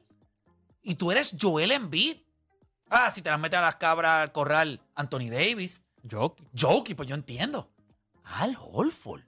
Y 0.82 0.96
tú 0.96 1.12
eres 1.12 1.36
Joel 1.40 1.72
Embiid. 1.72 2.18
Ah, 2.90 3.12
si 3.12 3.22
te 3.22 3.30
las 3.30 3.40
mete 3.40 3.56
a 3.56 3.62
las 3.62 3.76
cabras 3.76 4.24
al 4.24 4.32
corral 4.32 4.82
Anthony 4.96 5.30
Davis. 5.30 5.82
Joke. 6.10 6.42
Jokey, 6.58 6.96
pues 6.96 7.08
yo 7.08 7.16
entiendo. 7.16 7.70
Al 8.24 8.58
Holford. 8.60 9.24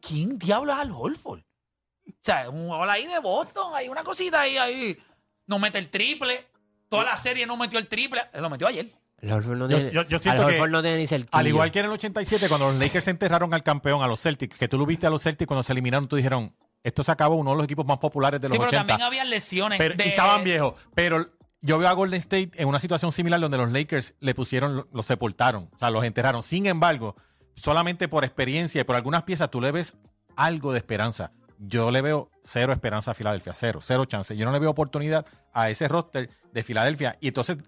¿Quién 0.00 0.38
diablo 0.38 0.72
es 0.72 0.78
Al 0.78 0.92
Holford? 0.92 1.40
O 1.40 2.12
sea, 2.22 2.50
un 2.50 2.66
jugador 2.66 2.90
ahí 2.90 3.06
de 3.06 3.18
Boston, 3.20 3.72
hay 3.74 3.88
una 3.88 4.02
cosita 4.02 4.40
ahí, 4.40 4.56
ahí. 4.56 4.98
No 5.46 5.58
mete 5.58 5.78
el 5.78 5.90
triple. 5.90 6.46
Toda 6.88 7.04
la 7.04 7.16
serie 7.16 7.46
no 7.46 7.56
metió 7.56 7.78
el 7.78 7.88
triple. 7.88 8.22
Lo 8.34 8.50
metió 8.50 8.66
ayer. 8.66 8.92
El 9.20 9.32
Horford 9.32 9.56
no 9.58 9.68
Yo- 9.68 9.76
tiene, 9.76 9.92
yo- 9.92 10.02
yo 10.08 10.18
siento 10.18 10.42
Al 10.42 10.48
que- 10.48 10.54
Horford 10.54 10.70
no 10.70 10.82
tiene 10.82 10.96
ni 10.98 11.06
cerquillo. 11.06 11.30
Al 11.32 11.46
igual 11.46 11.70
que 11.70 11.80
en 11.80 11.86
el 11.86 11.92
87, 11.92 12.48
cuando 12.48 12.68
los 12.70 12.76
Lakers 12.78 13.06
enterraron 13.08 13.52
al 13.52 13.62
campeón, 13.62 14.02
a 14.02 14.06
los 14.06 14.20
Celtics, 14.22 14.56
que 14.58 14.66
tú 14.68 14.78
lo 14.78 14.86
viste 14.86 15.06
a 15.06 15.10
los 15.10 15.22
Celtics 15.22 15.46
cuando 15.46 15.62
se 15.62 15.72
eliminaron, 15.72 16.08
tú 16.08 16.16
dijeron, 16.16 16.54
esto 16.82 17.02
se 17.02 17.12
acabó, 17.12 17.34
uno 17.34 17.50
de 17.50 17.56
los 17.56 17.64
equipos 17.64 17.84
más 17.84 17.98
populares 17.98 18.40
de 18.40 18.48
los 18.48 18.54
Sí, 18.54 18.58
pero 18.58 18.68
80. 18.68 18.86
también 18.86 19.06
había 19.06 19.24
lesiones. 19.24 19.78
Pero- 19.78 19.94
de- 19.96 20.06
y 20.06 20.08
estaban 20.08 20.42
viejos. 20.44 20.74
Pero 20.94 21.28
yo 21.60 21.78
veo 21.78 21.88
a 21.88 21.92
Golden 21.92 22.18
State 22.18 22.52
en 22.54 22.66
una 22.68 22.80
situación 22.80 23.12
similar 23.12 23.38
donde 23.40 23.58
los 23.58 23.70
Lakers 23.70 24.14
le 24.20 24.34
pusieron, 24.34 24.86
los 24.92 25.04
sepultaron, 25.04 25.68
o 25.74 25.78
sea, 25.78 25.90
los 25.90 26.02
enterraron. 26.04 26.42
Sin 26.42 26.64
embargo, 26.66 27.16
solamente 27.56 28.08
por 28.08 28.24
experiencia 28.24 28.80
y 28.80 28.84
por 28.84 28.96
algunas 28.96 29.24
piezas 29.24 29.50
tú 29.50 29.60
le 29.60 29.70
ves 29.70 29.96
algo 30.36 30.72
de 30.72 30.78
esperanza. 30.78 31.32
Yo 31.58 31.90
le 31.90 32.00
veo 32.00 32.30
cero 32.42 32.72
esperanza 32.72 33.10
a 33.10 33.14
Filadelfia, 33.14 33.52
cero, 33.54 33.80
cero 33.82 34.06
chance. 34.06 34.34
Yo 34.34 34.46
no 34.46 34.52
le 34.52 34.58
veo 34.58 34.70
oportunidad 34.70 35.26
a 35.52 35.68
ese 35.68 35.88
roster 35.88 36.30
de 36.54 36.62
Filadelfia. 36.64 37.18
Y 37.20 37.28
entonces, 37.28 37.58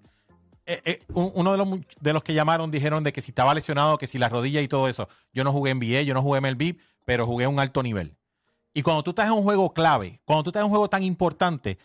eh, 0.66 0.80
eh, 0.84 1.00
un- 1.12 1.32
uno 1.34 1.52
de 1.52 1.58
los, 1.58 1.68
de 2.00 2.12
los 2.12 2.22
que 2.22 2.34
llamaron 2.34 2.70
dijeron 2.70 3.02
de 3.04 3.12
que 3.12 3.20
si 3.22 3.30
estaba 3.32 3.54
lesionado, 3.54 3.98
que 3.98 4.06
si 4.06 4.18
la 4.18 4.28
rodilla 4.28 4.60
y 4.60 4.68
todo 4.68 4.88
eso. 4.88 5.08
Yo 5.32 5.44
no 5.44 5.52
jugué 5.52 5.74
NBA, 5.74 6.02
yo 6.02 6.14
no 6.14 6.22
jugué 6.22 6.40
MLB, 6.40 6.76
pero 7.04 7.26
jugué 7.26 7.44
a 7.46 7.48
un 7.48 7.58
alto 7.60 7.82
nivel. 7.82 8.14
Y 8.74 8.82
cuando 8.82 9.02
tú 9.02 9.10
estás 9.10 9.26
en 9.26 9.32
un 9.32 9.42
juego 9.42 9.72
clave, 9.74 10.20
cuando 10.24 10.44
tú 10.44 10.50
estás 10.50 10.60
en 10.60 10.64
un 10.66 10.70
juego 10.70 10.88
tan 10.88 11.02
importante, 11.02 11.78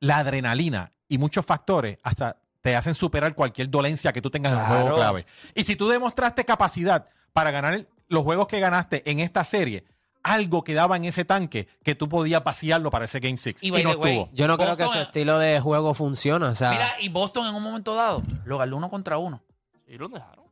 la 0.00 0.18
adrenalina 0.18 0.92
y 1.08 1.18
muchos 1.18 1.44
factores 1.44 1.98
hasta 2.02 2.36
te 2.60 2.74
hacen 2.76 2.94
superar 2.94 3.34
cualquier 3.34 3.70
dolencia 3.70 4.12
que 4.12 4.20
tú 4.22 4.30
tengas 4.30 4.52
en 4.52 4.58
un 4.58 4.64
juego 4.66 4.96
clave. 4.96 5.26
Y 5.54 5.62
si 5.64 5.76
tú 5.76 5.88
demostraste 5.88 6.44
capacidad 6.44 7.06
para 7.32 7.50
ganar 7.50 7.86
los 8.08 8.22
juegos 8.24 8.46
que 8.48 8.58
ganaste 8.60 9.08
en 9.10 9.20
esta 9.20 9.44
serie, 9.44 9.84
algo 10.26 10.64
quedaba 10.64 10.96
en 10.96 11.04
ese 11.04 11.24
tanque 11.24 11.68
que 11.84 11.94
tú 11.94 12.08
podías 12.08 12.42
vaciarlo 12.42 12.90
para 12.90 13.04
ese 13.04 13.20
Game 13.20 13.38
6. 13.38 13.62
Y 13.62 13.70
no 13.70 13.76
way, 13.76 13.84
estuvo. 13.84 14.28
Yo 14.32 14.48
no 14.48 14.58
creo 14.58 14.76
que 14.76 14.84
su 14.84 14.98
estilo 14.98 15.38
de 15.38 15.60
juego 15.60 15.94
funciona. 15.94 16.48
O 16.48 16.54
sea, 16.54 16.70
Mira, 16.70 16.90
y 17.00 17.08
Boston 17.08 17.46
en 17.46 17.54
un 17.54 17.62
momento 17.62 17.94
dado 17.94 18.22
lo 18.44 18.58
ganó 18.58 18.76
uno 18.76 18.90
contra 18.90 19.18
uno. 19.18 19.42
Y 19.86 19.96
lo 19.96 20.08
dejaron. 20.08 20.44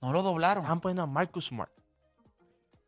No 0.00 0.12
lo 0.12 0.22
doblaron. 0.22 0.62
Estaban 0.62 0.80
poniendo 0.80 1.02
a 1.02 1.06
Marcus 1.06 1.46
Smart. 1.46 1.72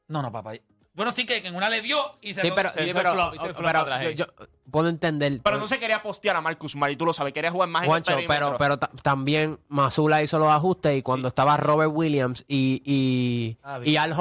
No, 0.07 0.23
no, 0.23 0.31
papá. 0.31 0.53
Bueno, 1.01 1.13
sí 1.13 1.25
que 1.25 1.39
en 1.39 1.55
una 1.57 1.71
le 1.71 1.81
dio 1.81 1.97
y 2.21 2.35
se 2.35 2.43
sí, 2.43 2.49
lo- 2.51 2.55
pero, 2.55 2.69
sí, 2.69 2.91
pero- 2.93 3.13
flop, 3.15 3.35
pero 3.57 4.11
yo, 4.11 4.27
puedo 4.71 4.91
entender. 4.91 5.41
Pero 5.43 5.57
no 5.57 5.67
se 5.67 5.79
quería 5.79 6.03
postear 6.03 6.37
a 6.37 6.43
Marcus 6.43 6.73
Smart 6.73 6.93
y 6.93 6.97
tú 6.97 7.07
lo 7.07 7.15
sabes, 7.15 7.33
quería 7.33 7.51
jugar 7.51 7.71
más 7.71 7.87
Juancho, 7.87 8.13
en 8.13 8.19
el 8.19 8.27
pero, 8.27 8.39
perímetro. 8.53 8.59
pero 8.59 8.79
ta- 8.79 8.91
también 9.03 9.59
Mazula 9.69 10.23
hizo 10.23 10.39
los 10.39 10.49
ajustes 10.49 10.99
y 10.99 11.01
cuando 11.01 11.29
estaba 11.29 11.57
Robert 11.57 11.91
Williams 11.95 12.45
y, 12.49 12.83
y, 12.85 13.57
Ah, 13.63 13.81
y 13.83 13.97
Al 13.97 14.15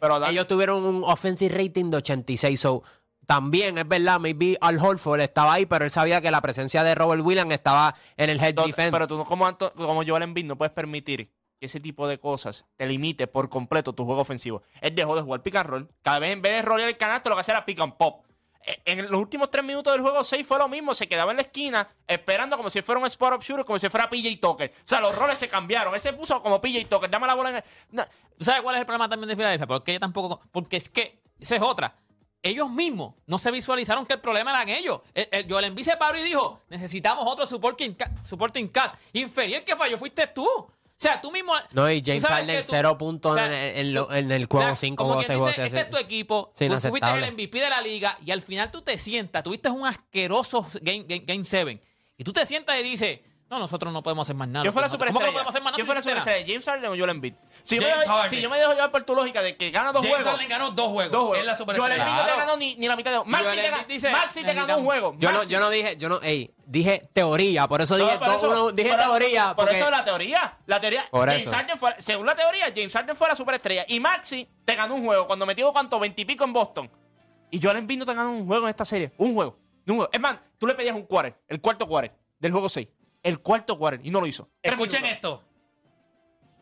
Pero 0.00 0.18
Dan- 0.20 0.30
ellos 0.30 0.46
tuvieron 0.48 0.82
un 0.84 1.02
offensive 1.04 1.54
rating 1.54 1.90
de 1.90 1.98
86. 1.98 2.58
So, 2.58 2.82
también 3.26 3.76
es 3.76 3.86
verdad, 3.86 4.18
maybe 4.18 4.56
Al 4.62 4.78
Horford 4.78 5.20
estaba 5.20 5.52
ahí, 5.52 5.66
pero 5.66 5.84
él 5.84 5.90
sabía 5.90 6.22
que 6.22 6.30
la 6.30 6.40
presencia 6.40 6.82
de 6.82 6.94
Robert 6.94 7.22
Williams 7.22 7.52
estaba 7.52 7.94
en 8.16 8.30
el 8.30 8.40
head 8.42 8.54
No, 8.54 8.66
defense. 8.66 8.90
pero 8.90 9.06
tú 9.06 9.18
no- 9.18 9.24
como, 9.26 9.46
Anto- 9.46 9.72
como 9.74 10.02
Joel 10.02 10.22
Embiid 10.22 10.46
no 10.46 10.56
puedes 10.56 10.72
permitir 10.72 11.30
que 11.62 11.66
ese 11.66 11.78
tipo 11.78 12.08
de 12.08 12.18
cosas 12.18 12.66
te 12.76 12.86
limite 12.86 13.28
por 13.28 13.48
completo 13.48 13.92
tu 13.92 14.04
juego 14.04 14.22
ofensivo. 14.22 14.64
Él 14.80 14.96
dejó 14.96 15.14
de 15.14 15.22
jugar 15.22 15.44
pick 15.44 15.54
and 15.54 15.70
roll. 15.70 15.88
Cada 16.02 16.18
vez 16.18 16.32
en 16.32 16.42
vez 16.42 16.56
de 16.56 16.62
rolear 16.62 16.88
el 16.88 16.96
canasto, 16.96 17.30
lo 17.30 17.36
que 17.36 17.42
hacía 17.42 17.54
era 17.54 17.64
pick 17.64 17.78
and 17.78 17.94
pop. 17.94 18.26
Eh, 18.66 18.82
En 18.84 19.08
los 19.08 19.20
últimos 19.20 19.48
tres 19.48 19.64
minutos 19.64 19.92
del 19.92 20.02
juego 20.02 20.24
6 20.24 20.44
fue 20.44 20.58
lo 20.58 20.66
mismo. 20.66 20.92
Se 20.92 21.06
quedaba 21.06 21.30
en 21.30 21.36
la 21.36 21.42
esquina 21.44 21.88
esperando 22.04 22.56
como 22.56 22.68
si 22.68 22.82
fuera 22.82 23.00
un 23.00 23.06
spot 23.06 23.34
up 23.34 23.42
shooter, 23.44 23.64
como 23.64 23.78
si 23.78 23.88
fuera 23.88 24.10
PJ 24.10 24.40
Tucker. 24.40 24.72
O 24.76 24.80
sea, 24.82 25.00
los 25.00 25.14
roles 25.14 25.38
se 25.38 25.46
cambiaron. 25.46 25.94
Él 25.94 26.00
se 26.00 26.12
puso 26.12 26.42
como 26.42 26.60
PJ 26.60 26.84
Tucker. 26.88 27.08
Dame 27.08 27.28
la 27.28 27.34
bola 27.34 27.50
en 27.50 27.56
el... 27.56 27.62
No, 27.92 28.02
¿Tú 28.36 28.44
sabes 28.44 28.60
cuál 28.62 28.74
es 28.74 28.80
el 28.80 28.86
problema 28.86 29.08
también 29.08 29.28
de 29.28 29.36
Filadelfia? 29.36 29.68
Porque 29.68 29.92
ella 29.92 30.00
tampoco. 30.00 30.40
Porque 30.50 30.78
es 30.78 30.88
que. 30.88 31.22
Esa 31.38 31.54
es 31.54 31.62
otra. 31.62 31.94
ellos 32.42 32.68
mismos 32.70 33.14
no 33.26 33.38
se 33.38 33.52
visualizaron 33.52 34.04
que 34.04 34.14
el 34.14 34.20
problema 34.20 34.50
eran 34.50 34.68
ellos. 34.68 35.00
El, 35.14 35.28
el 35.30 35.48
Joel 35.48 35.66
Embiid 35.66 35.84
se 35.84 35.96
y 36.18 36.22
dijo, 36.24 36.60
necesitamos 36.70 37.24
otro 37.24 37.46
supporting, 37.46 37.96
supporting 38.26 38.66
cast. 38.66 38.96
Inferior 39.12 39.62
que 39.62 39.76
falló 39.76 39.96
fuiste 39.96 40.26
tú. 40.26 40.44
O 41.02 41.08
sea, 41.12 41.20
tú 41.20 41.32
mismo... 41.32 41.52
No, 41.72 41.90
y 41.90 42.00
James 42.04 42.24
Harden 42.24 42.56
que 42.56 42.62
tú- 42.62 42.68
cero 42.70 42.96
puntos 42.96 43.32
o 43.32 43.34
sea, 43.34 43.46
en, 43.46 43.86
el- 43.86 43.96
en 44.10 44.30
el 44.30 44.46
juego 44.46 44.68
la- 44.68 44.76
5 44.76 44.96
como 44.96 45.14
juego 45.14 45.26
quien 45.26 45.26
6 45.26 45.36
juego 45.36 45.48
dice, 45.48 45.62
6. 45.62 45.74
Este 45.74 45.80
es 45.80 45.90
tu 45.90 45.96
equipo. 45.98 46.52
Tú 46.56 46.80
fuiste 46.90 47.08
el 47.26 47.32
MVP 47.32 47.60
de 47.60 47.70
la 47.70 47.80
liga 47.82 48.16
y 48.24 48.30
al 48.30 48.40
final 48.42 48.70
tú 48.70 48.82
te 48.82 48.96
sientas, 48.98 49.42
tuviste 49.42 49.68
un 49.68 49.84
asqueroso 49.86 50.64
Game 50.80 51.04
7 51.08 51.24
game, 51.26 51.44
seven, 51.44 51.80
y 52.16 52.22
tú 52.24 52.32
te 52.32 52.46
sientas 52.46 52.78
y 52.78 52.82
dices, 52.84 53.18
no, 53.52 53.58
nosotros 53.60 53.92
no 53.92 54.02
podemos 54.02 54.26
hacer 54.26 54.34
más 54.34 54.48
nada. 54.48 54.64
Yo 54.64 54.72
fuera 54.72 54.86
Nosotros- 54.88 55.06
¿Cómo 55.08 55.20
que 55.20 55.26
superestrella. 55.26 55.26
no 55.26 55.32
podemos 55.32 55.48
hacer 55.50 55.62
más 55.62 55.72
nada? 55.72 55.78
Yo 55.78 55.82
si 55.82 55.86
fuera 55.86 55.98
no 55.98 56.00
hiciste 56.00 56.14
nada? 56.14 56.24
superestrella. 56.24 56.52
James 56.52 56.64
Harden 56.66 56.90
o 56.90 56.96
Joel 56.96 57.10
Embiid. 57.10 57.34
Si 57.62 57.76
yo, 57.76 57.82
me 57.82 57.88
James 57.88 58.00
dejo, 58.04 58.12
Harden. 58.16 58.30
si 58.30 58.40
yo 58.42 58.50
me 58.50 58.58
dejo 58.58 58.72
llevar 58.72 58.90
por 58.90 59.02
tu 59.04 59.14
lógica 59.14 59.42
de 59.42 59.56
que 59.56 59.70
gana 59.70 59.92
dos 59.92 60.02
James 60.02 60.16
juegos. 60.16 60.32
Harden 60.32 60.48
ganó 60.48 60.70
dos 60.70 60.88
juegos. 60.88 61.12
Dos 61.12 61.20
juegos. 61.20 61.38
Es 61.38 61.44
la 61.44 61.52
Joel 61.52 61.58
superestrella. 61.58 62.02
Embiid 62.08 62.16
no 62.16 62.24
te 62.32 62.36
ganó 62.38 62.56
ni, 62.56 62.76
ni 62.76 62.88
la 62.88 62.96
mitad 62.96 63.10
de 63.12 63.18
Maxi 63.30 63.44
Joel 63.46 63.60
te, 63.60 63.66
Embiid 63.66 64.10
Maxi 64.10 64.42
te 64.44 64.54
ganó 64.54 64.76
un 64.78 64.84
juego. 64.84 65.14
Yo 65.18 65.30
no, 65.32 65.38
Maxi. 65.38 65.52
yo 65.52 65.60
no 65.60 65.70
dije, 65.70 65.96
yo 65.98 66.08
no, 66.08 66.20
ey, 66.22 66.50
dije 66.66 67.08
teoría, 67.12 67.68
por 67.68 67.80
eso 67.82 67.96
dije, 67.96 68.12
No, 68.14 68.18
por 68.18 68.28
do- 68.28 68.34
eso- 68.34 68.50
uno- 68.50 68.72
dije 68.72 68.88
por- 68.90 68.98
teoría. 69.00 69.46
Por 69.54 69.64
porque- 69.66 69.78
eso 69.80 69.90
la 69.90 70.04
teoría. 70.04 70.58
La 70.66 70.80
teoría. 70.80 71.04
Por 71.10 71.28
James 71.28 71.44
eso. 71.44 71.54
Harden 71.54 71.78
fue, 71.78 71.94
según 71.98 72.26
la 72.26 72.34
teoría, 72.34 72.66
James 72.74 72.92
Harden 72.92 73.14
fue 73.14 73.28
la 73.28 73.36
superestrella. 73.36 73.84
Y 73.86 74.00
Maxi 74.00 74.48
te 74.64 74.74
ganó 74.74 74.94
un 74.94 75.04
juego 75.04 75.26
cuando 75.26 75.46
metió 75.46 75.72
cuánto, 75.72 76.00
veintipico 76.00 76.44
en 76.44 76.52
Boston. 76.52 76.90
Y 77.50 77.60
Joel 77.62 77.76
Embiid 77.76 77.98
no 77.98 78.06
te 78.06 78.14
ganó 78.14 78.30
un 78.32 78.46
juego 78.46 78.64
en 78.66 78.70
esta 78.70 78.84
serie. 78.86 79.12
Un 79.18 79.34
juego. 79.34 79.58
Un 79.86 79.96
juego. 79.96 80.10
Es 80.12 80.20
más, 80.20 80.36
tú 80.58 80.66
le 80.66 80.74
pedías 80.74 80.94
un 80.96 81.02
quarter, 81.02 81.36
el 81.48 81.60
cuarto 81.60 81.86
quarter 81.86 82.14
del 82.38 82.52
juego 82.52 82.68
6. 82.68 82.88
El 83.22 83.40
cuarto 83.40 83.78
quarter. 83.78 84.04
Y 84.04 84.10
no 84.10 84.20
lo 84.20 84.26
hizo. 84.26 84.48
Escuchen 84.62 85.04
esto. 85.04 85.44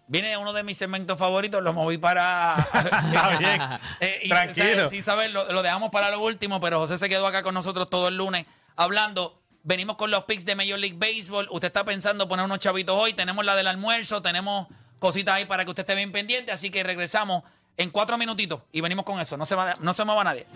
Viene 0.07 0.37
uno 0.37 0.53
de 0.53 0.65
mis 0.65 0.77
segmentos 0.77 1.17
favoritos, 1.17 1.63
lo 1.63 1.73
moví 1.73 1.97
para. 1.97 2.57
Está 2.75 3.39
bien. 3.39 3.63
Eh, 4.01 4.21
y, 4.25 4.29
Tranquilo. 4.29 4.75
¿sabes? 4.75 4.91
Sí, 4.91 5.03
sabes, 5.03 5.33
lo, 5.33 5.53
lo 5.53 5.63
dejamos 5.63 5.91
para 5.91 6.11
lo 6.11 6.21
último, 6.21 6.61
pero 6.61 6.81
José 6.81 6.99
se 6.99 7.09
quedó 7.09 7.29
acá 7.29 7.45
con 7.45 7.55
nosotros 7.55 7.89
todo 7.89 8.09
el 8.09 8.17
lunes 8.17 8.45
hablando. 8.75 9.41
Venimos 9.63 9.97
con 9.97 10.11
los 10.11 10.25
picks 10.25 10.45
de 10.47 10.57
Major 10.57 10.79
League 10.79 10.97
Baseball. 10.99 11.47
Usted 11.51 11.69
está 11.69 11.85
pensando 11.85 12.27
poner 12.27 12.45
unos 12.45 12.59
chavitos 12.59 12.97
hoy. 12.97 13.13
Tenemos 13.13 13.45
la 13.45 13.55
del 13.55 13.69
almuerzo, 13.69 14.21
tenemos 14.21 14.67
cositas 14.99 15.37
ahí 15.37 15.45
para 15.45 15.65
que 15.65 15.71
usted 15.71 15.83
esté 15.83 15.95
bien 15.95 16.11
pendiente. 16.11 16.51
Así 16.51 16.71
que 16.71 16.83
regresamos 16.83 17.45
en 17.77 17.91
cuatro 17.91 18.19
minutitos 18.19 18.63
y 18.73 18.81
venimos 18.81 19.05
con 19.05 19.21
eso. 19.21 19.37
No 19.37 19.47
se, 19.47 19.55
va, 19.55 19.75
no 19.81 19.95
se 19.95 20.05
mueva 20.05 20.25
nadie. 20.25 20.47